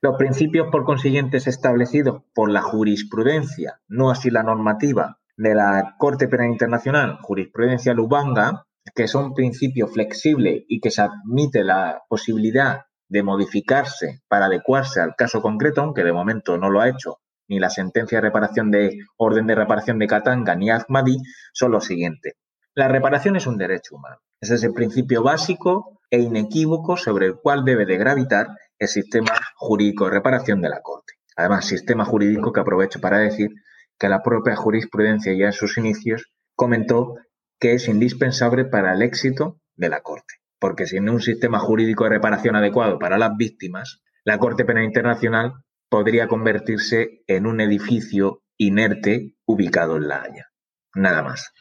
Los 0.00 0.16
principios, 0.16 0.68
por 0.70 0.84
consiguiente, 0.84 1.36
establecidos 1.36 2.22
por 2.34 2.50
la 2.50 2.60
jurisprudencia, 2.60 3.80
no 3.88 4.10
así 4.10 4.30
la 4.30 4.42
normativa 4.42 5.18
de 5.36 5.54
la 5.54 5.94
Corte 5.98 6.28
Penal 6.28 6.50
Internacional, 6.50 7.18
jurisprudencia 7.22 7.94
Lubanga, 7.94 8.66
que 8.94 9.08
son 9.08 9.34
principios 9.34 9.92
flexibles 9.92 10.64
y 10.68 10.80
que 10.80 10.90
se 10.90 11.02
admite 11.02 11.64
la 11.64 12.02
posibilidad 12.08 12.82
de 13.08 13.22
modificarse 13.22 14.22
para 14.28 14.46
adecuarse 14.46 15.00
al 15.00 15.14
caso 15.16 15.42
concreto, 15.42 15.82
aunque 15.82 16.04
de 16.04 16.12
momento 16.12 16.56
no 16.58 16.70
lo 16.70 16.80
ha 16.80 16.88
hecho 16.88 17.18
ni 17.48 17.58
la 17.58 17.68
sentencia 17.68 18.18
de 18.18 18.22
reparación 18.22 18.70
de 18.70 18.98
orden 19.16 19.46
de 19.46 19.54
reparación 19.54 19.98
de 19.98 20.06
Katanga 20.06 20.54
ni 20.54 20.70
Ahmadi, 20.70 21.18
son 21.52 21.72
los 21.72 21.84
siguientes. 21.84 22.34
La 22.74 22.88
reparación 22.88 23.36
es 23.36 23.46
un 23.46 23.58
derecho 23.58 23.96
humano. 23.96 24.16
Ese 24.40 24.54
es 24.54 24.64
el 24.64 24.72
principio 24.72 25.22
básico 25.22 26.00
e 26.10 26.20
inequívoco 26.20 26.96
sobre 26.96 27.26
el 27.26 27.36
cual 27.36 27.64
debe 27.64 27.84
de 27.84 27.98
gravitar 27.98 28.48
el 28.78 28.88
sistema 28.88 29.32
jurídico 29.56 30.06
de 30.06 30.12
reparación 30.12 30.62
de 30.62 30.70
la 30.70 30.80
Corte. 30.80 31.12
Además, 31.36 31.66
sistema 31.66 32.04
jurídico 32.06 32.52
que 32.52 32.60
aprovecho 32.60 33.00
para 33.00 33.18
decir 33.18 33.50
que 33.98 34.08
la 34.08 34.22
propia 34.22 34.56
jurisprudencia 34.56 35.34
ya 35.36 35.46
en 35.46 35.52
sus 35.52 35.76
inicios 35.76 36.32
comentó 36.56 37.16
que 37.62 37.74
es 37.74 37.86
indispensable 37.86 38.64
para 38.64 38.92
el 38.92 39.02
éxito 39.02 39.60
de 39.76 39.88
la 39.88 40.00
Corte, 40.00 40.34
porque 40.58 40.84
sin 40.84 41.08
un 41.08 41.20
sistema 41.20 41.60
jurídico 41.60 42.02
de 42.02 42.10
reparación 42.10 42.56
adecuado 42.56 42.98
para 42.98 43.18
las 43.18 43.36
víctimas, 43.36 44.02
la 44.24 44.38
Corte 44.38 44.64
Penal 44.64 44.82
Internacional 44.82 45.52
podría 45.88 46.26
convertirse 46.26 47.22
en 47.28 47.46
un 47.46 47.60
edificio 47.60 48.42
inerte 48.56 49.36
ubicado 49.46 49.96
en 49.96 50.08
La 50.08 50.22
Haya. 50.22 50.50
Nada 50.96 51.22
más. 51.22 51.52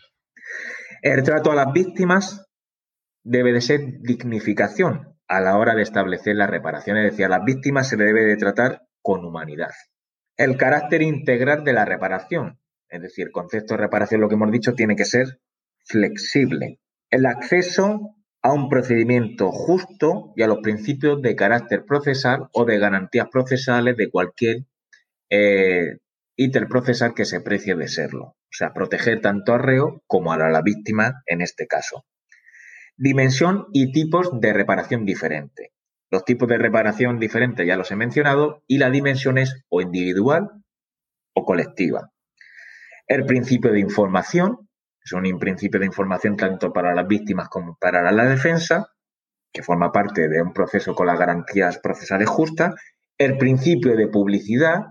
El 1.03 1.21
trato 1.21 1.51
a 1.51 1.55
las 1.55 1.71
víctimas 1.71 2.47
debe 3.23 3.53
de 3.53 3.61
ser 3.61 3.81
dignificación 4.01 5.19
a 5.27 5.39
la 5.39 5.55
hora 5.55 5.75
de 5.75 5.83
establecer 5.83 6.35
la 6.35 6.47
reparación, 6.47 6.97
es 6.97 7.11
decir, 7.11 7.25
a 7.25 7.29
las 7.29 7.45
víctimas 7.45 7.87
se 7.87 7.97
le 7.97 8.05
debe 8.05 8.25
de 8.25 8.37
tratar 8.37 8.81
con 9.03 9.23
humanidad. 9.23 9.69
El 10.35 10.57
carácter 10.57 11.03
integral 11.03 11.63
de 11.63 11.73
la 11.73 11.85
reparación, 11.85 12.59
es 12.89 13.03
decir, 13.03 13.27
el 13.27 13.31
concepto 13.31 13.75
de 13.75 13.81
reparación, 13.81 14.19
lo 14.19 14.29
que 14.29 14.33
hemos 14.33 14.51
dicho, 14.51 14.73
tiene 14.73 14.95
que 14.95 15.05
ser 15.05 15.39
flexible. 15.85 16.79
El 17.09 17.25
acceso 17.25 18.15
a 18.41 18.53
un 18.53 18.69
procedimiento 18.69 19.51
justo 19.51 20.33
y 20.35 20.41
a 20.41 20.47
los 20.47 20.59
principios 20.59 21.21
de 21.21 21.35
carácter 21.35 21.85
procesal 21.85 22.47
o 22.53 22.65
de 22.65 22.79
garantías 22.79 23.27
procesales 23.31 23.97
de 23.97 24.09
cualquier 24.09 24.65
eh, 25.29 25.97
interprocesal 26.35 27.13
que 27.13 27.25
se 27.25 27.41
precie 27.41 27.75
de 27.75 27.87
serlo. 27.87 28.23
O 28.23 28.53
sea, 28.53 28.73
proteger 28.73 29.21
tanto 29.21 29.53
al 29.53 29.61
reo 29.61 30.03
como 30.07 30.33
a 30.33 30.37
la 30.37 30.61
víctima 30.61 31.21
en 31.25 31.41
este 31.41 31.67
caso. 31.67 32.05
Dimensión 32.97 33.67
y 33.73 33.91
tipos 33.91 34.29
de 34.39 34.53
reparación 34.53 35.05
diferente. 35.05 35.71
Los 36.09 36.25
tipos 36.25 36.49
de 36.49 36.57
reparación 36.57 37.19
diferentes 37.19 37.65
ya 37.65 37.77
los 37.77 37.89
he 37.91 37.95
mencionado 37.95 38.63
y 38.67 38.79
la 38.79 38.89
dimensión 38.89 39.37
es 39.37 39.63
o 39.69 39.81
individual 39.81 40.49
o 41.33 41.45
colectiva. 41.45 42.11
El 43.07 43.25
principio 43.25 43.71
de 43.71 43.79
información, 43.79 44.69
es 45.03 45.11
un 45.13 45.39
principio 45.39 45.79
de 45.79 45.85
información 45.87 46.37
tanto 46.37 46.71
para 46.71 46.93
las 46.93 47.07
víctimas 47.07 47.49
como 47.49 47.77
para 47.79 48.11
la 48.11 48.25
defensa, 48.25 48.91
que 49.51 49.63
forma 49.63 49.91
parte 49.91 50.29
de 50.29 50.41
un 50.41 50.53
proceso 50.53 50.95
con 50.95 51.07
las 51.07 51.19
garantías 51.19 51.79
procesales 51.79 52.29
justas. 52.29 52.75
El 53.17 53.37
principio 53.37 53.95
de 53.95 54.07
publicidad, 54.07 54.85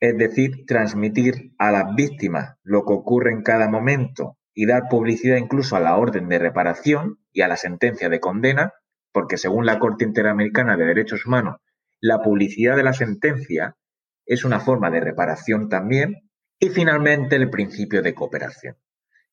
es 0.00 0.16
decir, 0.18 0.66
transmitir 0.66 1.52
a 1.58 1.70
las 1.70 1.94
víctimas 1.94 2.56
lo 2.62 2.84
que 2.84 2.92
ocurre 2.92 3.32
en 3.32 3.42
cada 3.42 3.68
momento 3.68 4.38
y 4.54 4.66
dar 4.66 4.88
publicidad 4.88 5.36
incluso 5.36 5.76
a 5.76 5.80
la 5.80 5.96
orden 5.96 6.28
de 6.28 6.38
reparación 6.38 7.18
y 7.32 7.42
a 7.42 7.48
la 7.48 7.56
sentencia 7.56 8.08
de 8.08 8.20
condena, 8.20 8.72
porque 9.12 9.36
según 9.36 9.66
la 9.66 9.78
Corte 9.78 10.04
Interamericana 10.04 10.76
de 10.76 10.86
Derechos 10.86 11.26
Humanos, 11.26 11.56
la 12.00 12.22
publicidad 12.22 12.76
de 12.76 12.82
la 12.82 12.92
sentencia 12.92 13.76
es 14.26 14.44
una 14.44 14.60
forma 14.60 14.90
de 14.90 15.00
reparación 15.00 15.68
también. 15.68 16.30
Y 16.64 16.70
finalmente 16.70 17.36
el 17.36 17.50
principio 17.50 18.00
de 18.00 18.14
cooperación. 18.14 18.78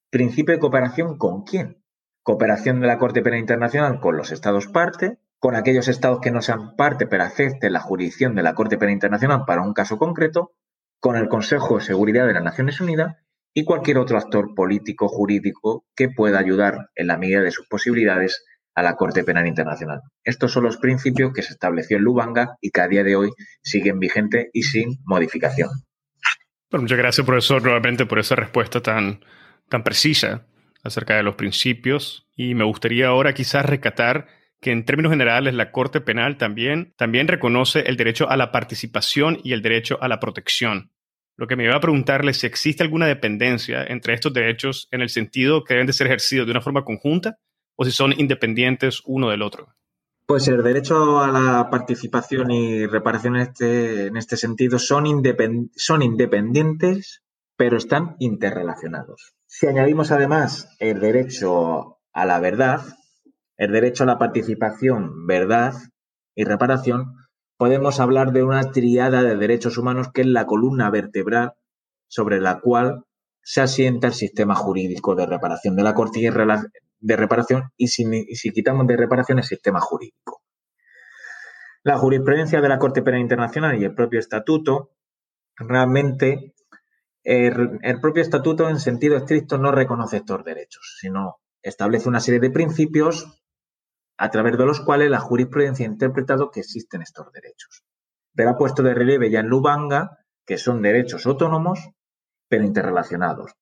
¿Principio 0.10 0.54
de 0.54 0.60
cooperación 0.60 1.18
con 1.18 1.44
quién? 1.44 1.82
Cooperación 2.24 2.82
de 2.82 2.88
la 2.88 2.98
Corte 2.98 3.22
Penal 3.22 3.40
Internacional 3.40 4.02
con 4.02 4.18
los 4.18 4.34
Estados 4.34 4.68
parte, 4.68 5.18
con 5.40 5.56
aquellos 5.56 5.88
Estados 5.88 6.20
que 6.20 6.30
no 6.30 6.42
sean 6.42 6.76
parte 6.76 7.08
pero 7.08 7.24
acepten 7.24 7.72
la 7.72 7.80
jurisdicción 7.80 8.36
de 8.36 8.44
la 8.44 8.54
Corte 8.54 8.78
Penal 8.78 8.96
Internacional 8.96 9.46
para 9.48 9.62
un 9.62 9.72
caso 9.72 9.98
concreto, 9.98 10.52
con 11.00 11.16
el 11.16 11.30
Consejo 11.30 11.78
de 11.78 11.86
Seguridad 11.86 12.28
de 12.28 12.34
las 12.34 12.44
Naciones 12.44 12.82
Unidas 12.82 13.16
y 13.54 13.64
cualquier 13.64 14.00
otro 14.00 14.18
actor 14.18 14.54
político 14.54 15.08
jurídico 15.08 15.86
que 15.96 16.10
pueda 16.10 16.38
ayudar 16.38 16.90
en 16.96 17.08
la 17.08 17.18
medida 17.18 17.40
de 17.40 17.52
sus 17.52 17.66
posibilidades 17.70 18.44
a 18.76 18.84
la 18.84 18.98
Corte 18.98 19.24
Penal 19.24 19.48
Internacional. 19.48 20.02
Estos 20.26 20.52
son 20.52 20.66
los 20.66 20.76
principios 20.76 21.32
que 21.32 21.44
se 21.44 21.54
estableció 21.54 21.96
en 21.96 22.04
Lubanga 22.04 22.58
y 22.60 22.72
que 22.72 22.82
a 22.82 22.90
día 22.90 23.06
de 23.06 23.16
hoy 23.16 23.30
siguen 23.64 24.00
vigentes 24.00 24.48
y 24.52 24.64
sin 24.64 24.98
modificación. 25.06 25.70
Bueno, 26.72 26.84
muchas 26.84 27.00
gracias, 27.00 27.26
profesor, 27.26 27.62
nuevamente 27.62 28.06
por 28.06 28.18
esa 28.18 28.34
respuesta 28.38 28.82
tan, 28.82 29.20
tan 29.68 29.84
precisa 29.84 30.48
acerca 30.84 31.18
de 31.18 31.24
los 31.24 31.36
principios. 31.36 32.30
Y 32.34 32.56
me 32.56 32.64
gustaría 32.64 33.08
ahora 33.08 33.34
quizás 33.34 33.66
recatar 33.66 34.28
que 34.62 34.72
en 34.72 34.86
términos 34.86 35.10
generales 35.10 35.54
la 35.54 35.70
Corte 35.74 36.00
Penal 36.00 36.38
también, 36.38 36.94
también 36.96 37.28
reconoce 37.28 37.82
el 37.82 37.98
derecho 37.98 38.30
a 38.30 38.38
la 38.38 38.54
participación 38.54 39.42
y 39.44 39.52
el 39.52 39.62
derecho 39.62 40.02
a 40.02 40.08
la 40.08 40.22
protección. 40.22 40.94
Lo 41.36 41.46
que 41.46 41.58
me 41.58 41.66
iba 41.66 41.76
a 41.76 41.82
preguntarle 41.82 42.34
si 42.34 42.48
existe 42.48 42.84
alguna 42.84 43.06
dependencia 43.06 43.84
entre 43.84 44.14
estos 44.14 44.32
derechos 44.32 44.88
en 44.92 45.02
el 45.02 45.10
sentido 45.10 45.66
que 45.66 45.74
deben 45.74 45.88
de 45.88 45.94
ser 45.94 46.08
ejercidos 46.08 46.48
de 46.48 46.52
una 46.52 46.62
forma 46.62 46.86
conjunta 46.86 47.38
o 47.76 47.84
si 47.84 47.92
son 47.92 48.18
independientes 48.18 49.02
uno 49.04 49.30
del 49.30 49.42
otro. 49.42 49.76
Pues 50.26 50.48
el 50.48 50.64
derecho 50.64 51.20
a 51.20 51.28
la 51.28 51.70
participación 51.70 52.52
y 52.52 52.86
reparación 52.86 53.36
en 53.36 53.42
este, 53.42 54.08
este 54.18 54.38
sentido 54.38 54.80
son, 54.80 55.06
son 55.76 56.02
independientes, 56.02 57.22
pero 57.58 57.78
están 57.78 58.16
interrelacionados. 58.20 59.34
Si 59.48 59.68
añadimos 59.68 60.12
además 60.12 60.70
el 60.80 61.00
derecho 61.00 62.00
a 62.14 62.26
la 62.26 62.40
verdad, 62.40 62.82
el 63.58 63.72
derecho 63.72 64.04
a 64.04 64.08
la 64.08 64.18
participación, 64.18 65.28
verdad 65.28 65.74
y 66.36 66.46
reparación, 66.46 67.16
podemos 67.58 68.00
hablar 68.00 68.32
de 68.32 68.44
una 68.44 68.72
triada 68.72 69.22
de 69.22 69.36
derechos 69.36 69.78
humanos 69.78 70.08
que 70.14 70.22
es 70.22 70.28
la 70.28 70.46
columna 70.46 70.90
vertebral 70.90 71.54
sobre 72.08 72.42
la 72.42 72.60
cual 72.60 73.04
se 73.44 73.62
asienta 73.62 74.08
el 74.08 74.14
sistema 74.14 74.56
jurídico 74.56 75.16
de 75.16 75.26
reparación 75.26 75.76
de 75.76 75.84
la 75.84 75.94
Corte 75.94 76.20
y 76.20 76.30
de 77.02 77.16
reparación 77.16 77.72
y 77.76 77.88
si, 77.88 78.52
quitamos 78.54 78.88
de 78.88 78.96
reparación 78.96 79.40
el 79.40 79.44
sistema 79.44 79.82
jurídico. 79.82 80.42
La 81.84 81.98
jurisprudencia 81.98 82.62
de 82.62 82.70
la 82.70 82.78
Corte 82.78 83.02
Penal 83.02 83.20
Internacional 83.20 83.82
y 83.82 83.84
el 83.84 83.96
propio 83.96 84.20
estatuto, 84.20 84.92
realmente 85.56 86.54
el, 87.24 87.80
el, 87.82 88.00
propio 88.00 88.22
estatuto 88.22 88.70
en 88.70 88.80
sentido 88.80 89.18
estricto 89.18 89.58
no 89.58 89.72
reconoce 89.72 90.18
estos 90.18 90.44
derechos, 90.44 90.98
sino 91.00 91.38
establece 91.64 92.08
una 92.08 92.20
serie 92.20 92.40
de 92.40 92.52
principios 92.52 93.42
a 94.18 94.30
través 94.30 94.58
de 94.58 94.66
los 94.66 94.82
cuales 94.82 95.10
la 95.10 95.20
jurisprudencia 95.20 95.88
ha 95.88 95.92
interpretado 95.92 96.52
que 96.52 96.60
existen 96.60 97.02
estos 97.02 97.32
derechos. 97.32 97.84
Pero 98.36 98.52
ha 98.52 98.58
puesto 98.58 98.84
de 98.84 98.94
relieve 98.94 99.32
ya 99.32 99.40
en 99.40 99.48
Lubanga 99.48 100.20
que 100.46 100.58
son 100.58 100.82
derechos 100.82 101.26
autónomos, 101.26 101.90
pero 102.48 102.64
interrelacionados. 102.64 103.54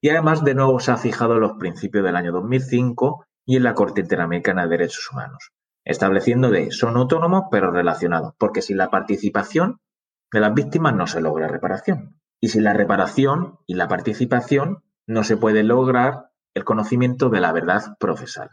Y 0.00 0.10
además, 0.10 0.44
de 0.44 0.54
nuevo, 0.54 0.78
se 0.80 0.92
ha 0.92 0.96
fijado 0.96 1.34
en 1.34 1.40
los 1.40 1.52
principios 1.58 2.04
del 2.04 2.16
año 2.16 2.32
2005 2.32 3.24
y 3.44 3.56
en 3.56 3.64
la 3.64 3.74
Corte 3.74 4.00
Interamericana 4.00 4.62
de 4.62 4.68
Derechos 4.68 5.10
Humanos, 5.10 5.52
estableciendo 5.84 6.50
de 6.50 6.70
son 6.70 6.96
autónomos 6.96 7.44
pero 7.50 7.70
relacionados, 7.70 8.34
porque 8.38 8.62
sin 8.62 8.76
la 8.76 8.90
participación 8.90 9.80
de 10.30 10.40
las 10.40 10.54
víctimas 10.54 10.94
no 10.94 11.06
se 11.06 11.20
logra 11.20 11.48
reparación. 11.48 12.20
Y 12.40 12.48
sin 12.48 12.64
la 12.64 12.74
reparación 12.74 13.58
y 13.66 13.74
la 13.74 13.88
participación 13.88 14.84
no 15.06 15.24
se 15.24 15.36
puede 15.36 15.64
lograr 15.64 16.30
el 16.54 16.64
conocimiento 16.64 17.30
de 17.30 17.40
la 17.40 17.52
verdad 17.52 17.96
procesal. 17.98 18.50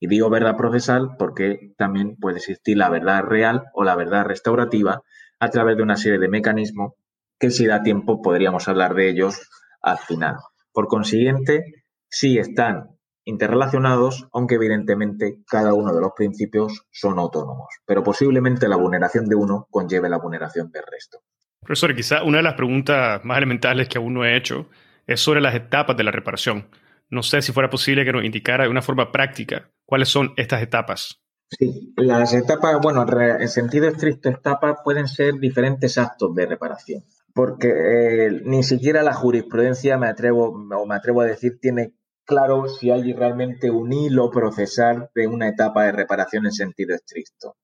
Y 0.00 0.06
digo 0.08 0.30
verdad 0.30 0.56
procesal 0.56 1.16
porque 1.18 1.74
también 1.76 2.16
puede 2.16 2.38
existir 2.38 2.76
la 2.76 2.88
verdad 2.88 3.22
real 3.22 3.64
o 3.74 3.84
la 3.84 3.96
verdad 3.96 4.24
restaurativa 4.24 5.02
a 5.40 5.50
través 5.50 5.76
de 5.76 5.82
una 5.82 5.96
serie 5.96 6.18
de 6.18 6.28
mecanismos 6.28 6.94
que 7.38 7.50
si 7.50 7.66
da 7.66 7.82
tiempo 7.82 8.22
podríamos 8.22 8.68
hablar 8.68 8.94
de 8.94 9.10
ellos 9.10 9.48
al 9.82 9.98
final. 9.98 10.36
Por 10.78 10.86
consiguiente, 10.86 11.64
sí 12.08 12.38
están 12.38 12.90
interrelacionados, 13.24 14.28
aunque 14.32 14.54
evidentemente 14.54 15.38
cada 15.44 15.74
uno 15.74 15.92
de 15.92 16.00
los 16.00 16.12
principios 16.16 16.86
son 16.92 17.18
autónomos, 17.18 17.66
pero 17.84 18.04
posiblemente 18.04 18.68
la 18.68 18.76
vulneración 18.76 19.28
de 19.28 19.34
uno 19.34 19.66
conlleve 19.72 20.08
la 20.08 20.18
vulneración 20.18 20.70
del 20.70 20.84
resto. 20.88 21.18
Profesor, 21.60 21.96
quizá 21.96 22.22
una 22.22 22.36
de 22.36 22.44
las 22.44 22.54
preguntas 22.54 23.24
más 23.24 23.38
elementales 23.38 23.88
que 23.88 23.98
aún 23.98 24.14
no 24.14 24.24
he 24.24 24.36
hecho 24.36 24.68
es 25.04 25.18
sobre 25.18 25.40
las 25.40 25.56
etapas 25.56 25.96
de 25.96 26.04
la 26.04 26.12
reparación. 26.12 26.68
No 27.10 27.24
sé 27.24 27.42
si 27.42 27.50
fuera 27.50 27.68
posible 27.68 28.04
que 28.04 28.12
nos 28.12 28.24
indicara 28.24 28.62
de 28.62 28.70
una 28.70 28.80
forma 28.80 29.10
práctica 29.10 29.72
cuáles 29.84 30.08
son 30.08 30.32
estas 30.36 30.62
etapas. 30.62 31.20
Sí, 31.50 31.92
las 31.96 32.32
etapas, 32.34 32.78
bueno, 32.80 33.04
en 33.40 33.48
sentido 33.48 33.88
estricto, 33.88 34.28
etapas 34.28 34.76
pueden 34.84 35.08
ser 35.08 35.40
diferentes 35.40 35.98
actos 35.98 36.32
de 36.36 36.46
reparación 36.46 37.02
porque 37.38 37.68
eh, 37.68 38.42
ni 38.46 38.64
siquiera 38.64 39.04
la 39.04 39.14
jurisprudencia, 39.14 39.96
me 39.96 40.08
atrevo, 40.08 40.48
o 40.48 40.86
me 40.86 40.96
atrevo 40.96 41.20
a 41.20 41.24
decir, 41.24 41.60
tiene 41.60 41.94
claro 42.24 42.66
si 42.66 42.90
hay 42.90 43.12
realmente 43.12 43.70
un 43.70 43.92
hilo 43.92 44.28
procesal 44.32 45.08
de 45.14 45.28
una 45.28 45.46
etapa 45.46 45.84
de 45.84 45.92
reparación 45.92 46.46
en 46.46 46.52
sentido 46.52 46.96
estricto. 46.96 47.54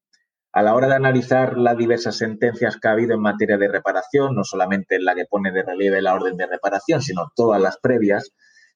A 0.53 0.63
la 0.63 0.77
hora 0.77 0.87
de 0.87 0.95
analizar 0.95 1.59
las 1.59 1.77
diversas 1.77 2.17
sentencias 2.17 2.77
que 2.77 2.87
ha 2.87 2.93
habido 2.93 3.15
en 3.15 3.23
materia 3.23 3.59
de 3.59 3.67
reparación, 3.67 4.37
no 4.37 4.45
solamente 4.45 5.01
la 5.01 5.17
que 5.17 5.25
pone 5.29 5.51
de 5.51 5.65
relieve 5.65 6.01
la 6.01 6.15
orden 6.15 6.37
de 6.37 6.47
reparación, 6.47 7.03
sino 7.03 7.33
todas 7.35 7.61
las 7.61 7.77
previas, 7.79 8.31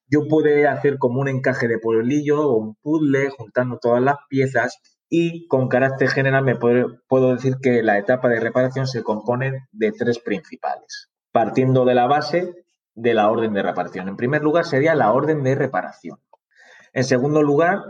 yo 0.08 0.26
pude 0.26 0.66
hacer 0.66 0.98
como 0.98 1.20
un 1.20 1.28
encaje 1.28 1.68
de 1.68 1.78
pueblillo 1.78 2.40
o 2.40 2.56
un 2.56 2.74
puzzle 2.74 3.30
juntando 3.30 3.78
todas 3.80 4.02
las 4.02 4.16
piezas 4.28 4.80
y 5.08 5.46
con 5.48 5.68
carácter 5.68 6.08
general 6.08 6.44
me 6.44 6.56
puedo, 6.56 7.34
decir 7.34 7.56
que 7.62 7.82
la 7.82 7.98
etapa 7.98 8.28
de 8.28 8.40
reparación 8.40 8.86
se 8.86 9.02
compone 9.02 9.66
de 9.72 9.92
tres 9.92 10.18
principales, 10.18 11.08
partiendo 11.32 11.84
de 11.84 11.94
la 11.94 12.06
base 12.06 12.54
de 12.94 13.14
la 13.14 13.30
orden 13.30 13.52
de 13.54 13.62
reparación. 13.62 14.08
En 14.08 14.16
primer 14.16 14.42
lugar 14.42 14.64
sería 14.64 14.94
la 14.94 15.12
orden 15.12 15.42
de 15.42 15.54
reparación. 15.54 16.18
En 16.92 17.04
segundo 17.04 17.42
lugar 17.42 17.82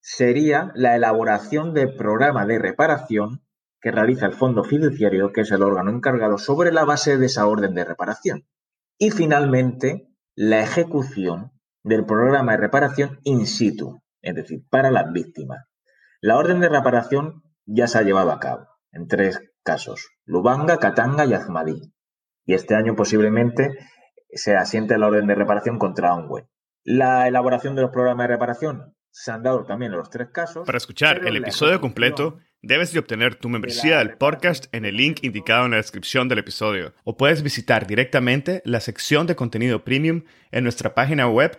sería 0.00 0.70
la 0.74 0.94
elaboración 0.94 1.74
del 1.74 1.94
programa 1.96 2.46
de 2.46 2.58
reparación 2.58 3.42
que 3.80 3.90
realiza 3.90 4.26
el 4.26 4.34
fondo 4.34 4.62
fiduciario, 4.62 5.32
que 5.32 5.40
es 5.40 5.50
el 5.50 5.62
órgano 5.62 5.90
encargado, 5.90 6.38
sobre 6.38 6.70
la 6.70 6.84
base 6.84 7.16
de 7.16 7.26
esa 7.26 7.46
orden 7.46 7.74
de 7.74 7.84
reparación. 7.84 8.46
Y 8.98 9.10
finalmente, 9.10 10.08
la 10.34 10.60
ejecución 10.60 11.52
del 11.82 12.04
programa 12.04 12.52
de 12.52 12.58
reparación 12.58 13.20
in 13.24 13.46
situ, 13.46 14.02
es 14.20 14.34
decir, 14.34 14.62
para 14.68 14.90
las 14.90 15.10
víctimas. 15.12 15.69
La 16.22 16.36
orden 16.36 16.60
de 16.60 16.68
reparación 16.68 17.42
ya 17.64 17.86
se 17.86 17.96
ha 17.96 18.02
llevado 18.02 18.30
a 18.30 18.40
cabo 18.40 18.66
en 18.92 19.08
tres 19.08 19.40
casos, 19.62 20.10
Lubanga, 20.26 20.76
Katanga 20.76 21.24
y 21.24 21.32
Azmadí. 21.32 21.94
Y 22.44 22.52
este 22.52 22.74
año 22.74 22.94
posiblemente 22.94 23.78
se 24.30 24.54
asiente 24.54 24.98
la 24.98 25.06
orden 25.06 25.26
de 25.26 25.34
reparación 25.34 25.78
contra 25.78 26.14
Onwe. 26.14 26.46
La 26.84 27.26
elaboración 27.26 27.74
de 27.74 27.82
los 27.82 27.90
programas 27.90 28.24
de 28.24 28.34
reparación 28.34 28.94
se 29.10 29.32
han 29.32 29.42
dado 29.42 29.64
también 29.64 29.92
en 29.92 29.98
los 29.98 30.10
tres 30.10 30.28
casos. 30.30 30.66
Para 30.66 30.76
escuchar 30.76 31.26
el 31.26 31.36
episodio 31.36 31.80
completo, 31.80 32.38
debes 32.60 32.92
de 32.92 32.98
obtener 32.98 33.36
tu 33.36 33.48
membresía 33.48 33.98
del 33.98 34.18
podcast 34.18 34.66
en 34.74 34.84
el 34.84 34.98
link 34.98 35.20
indicado 35.22 35.64
en 35.64 35.70
la 35.70 35.78
descripción 35.78 36.28
del 36.28 36.40
episodio. 36.40 36.92
O 37.04 37.16
puedes 37.16 37.42
visitar 37.42 37.86
directamente 37.86 38.60
la 38.66 38.80
sección 38.80 39.26
de 39.26 39.36
contenido 39.36 39.84
premium 39.84 40.24
en 40.50 40.64
nuestra 40.64 40.94
página 40.94 41.28
web 41.28 41.58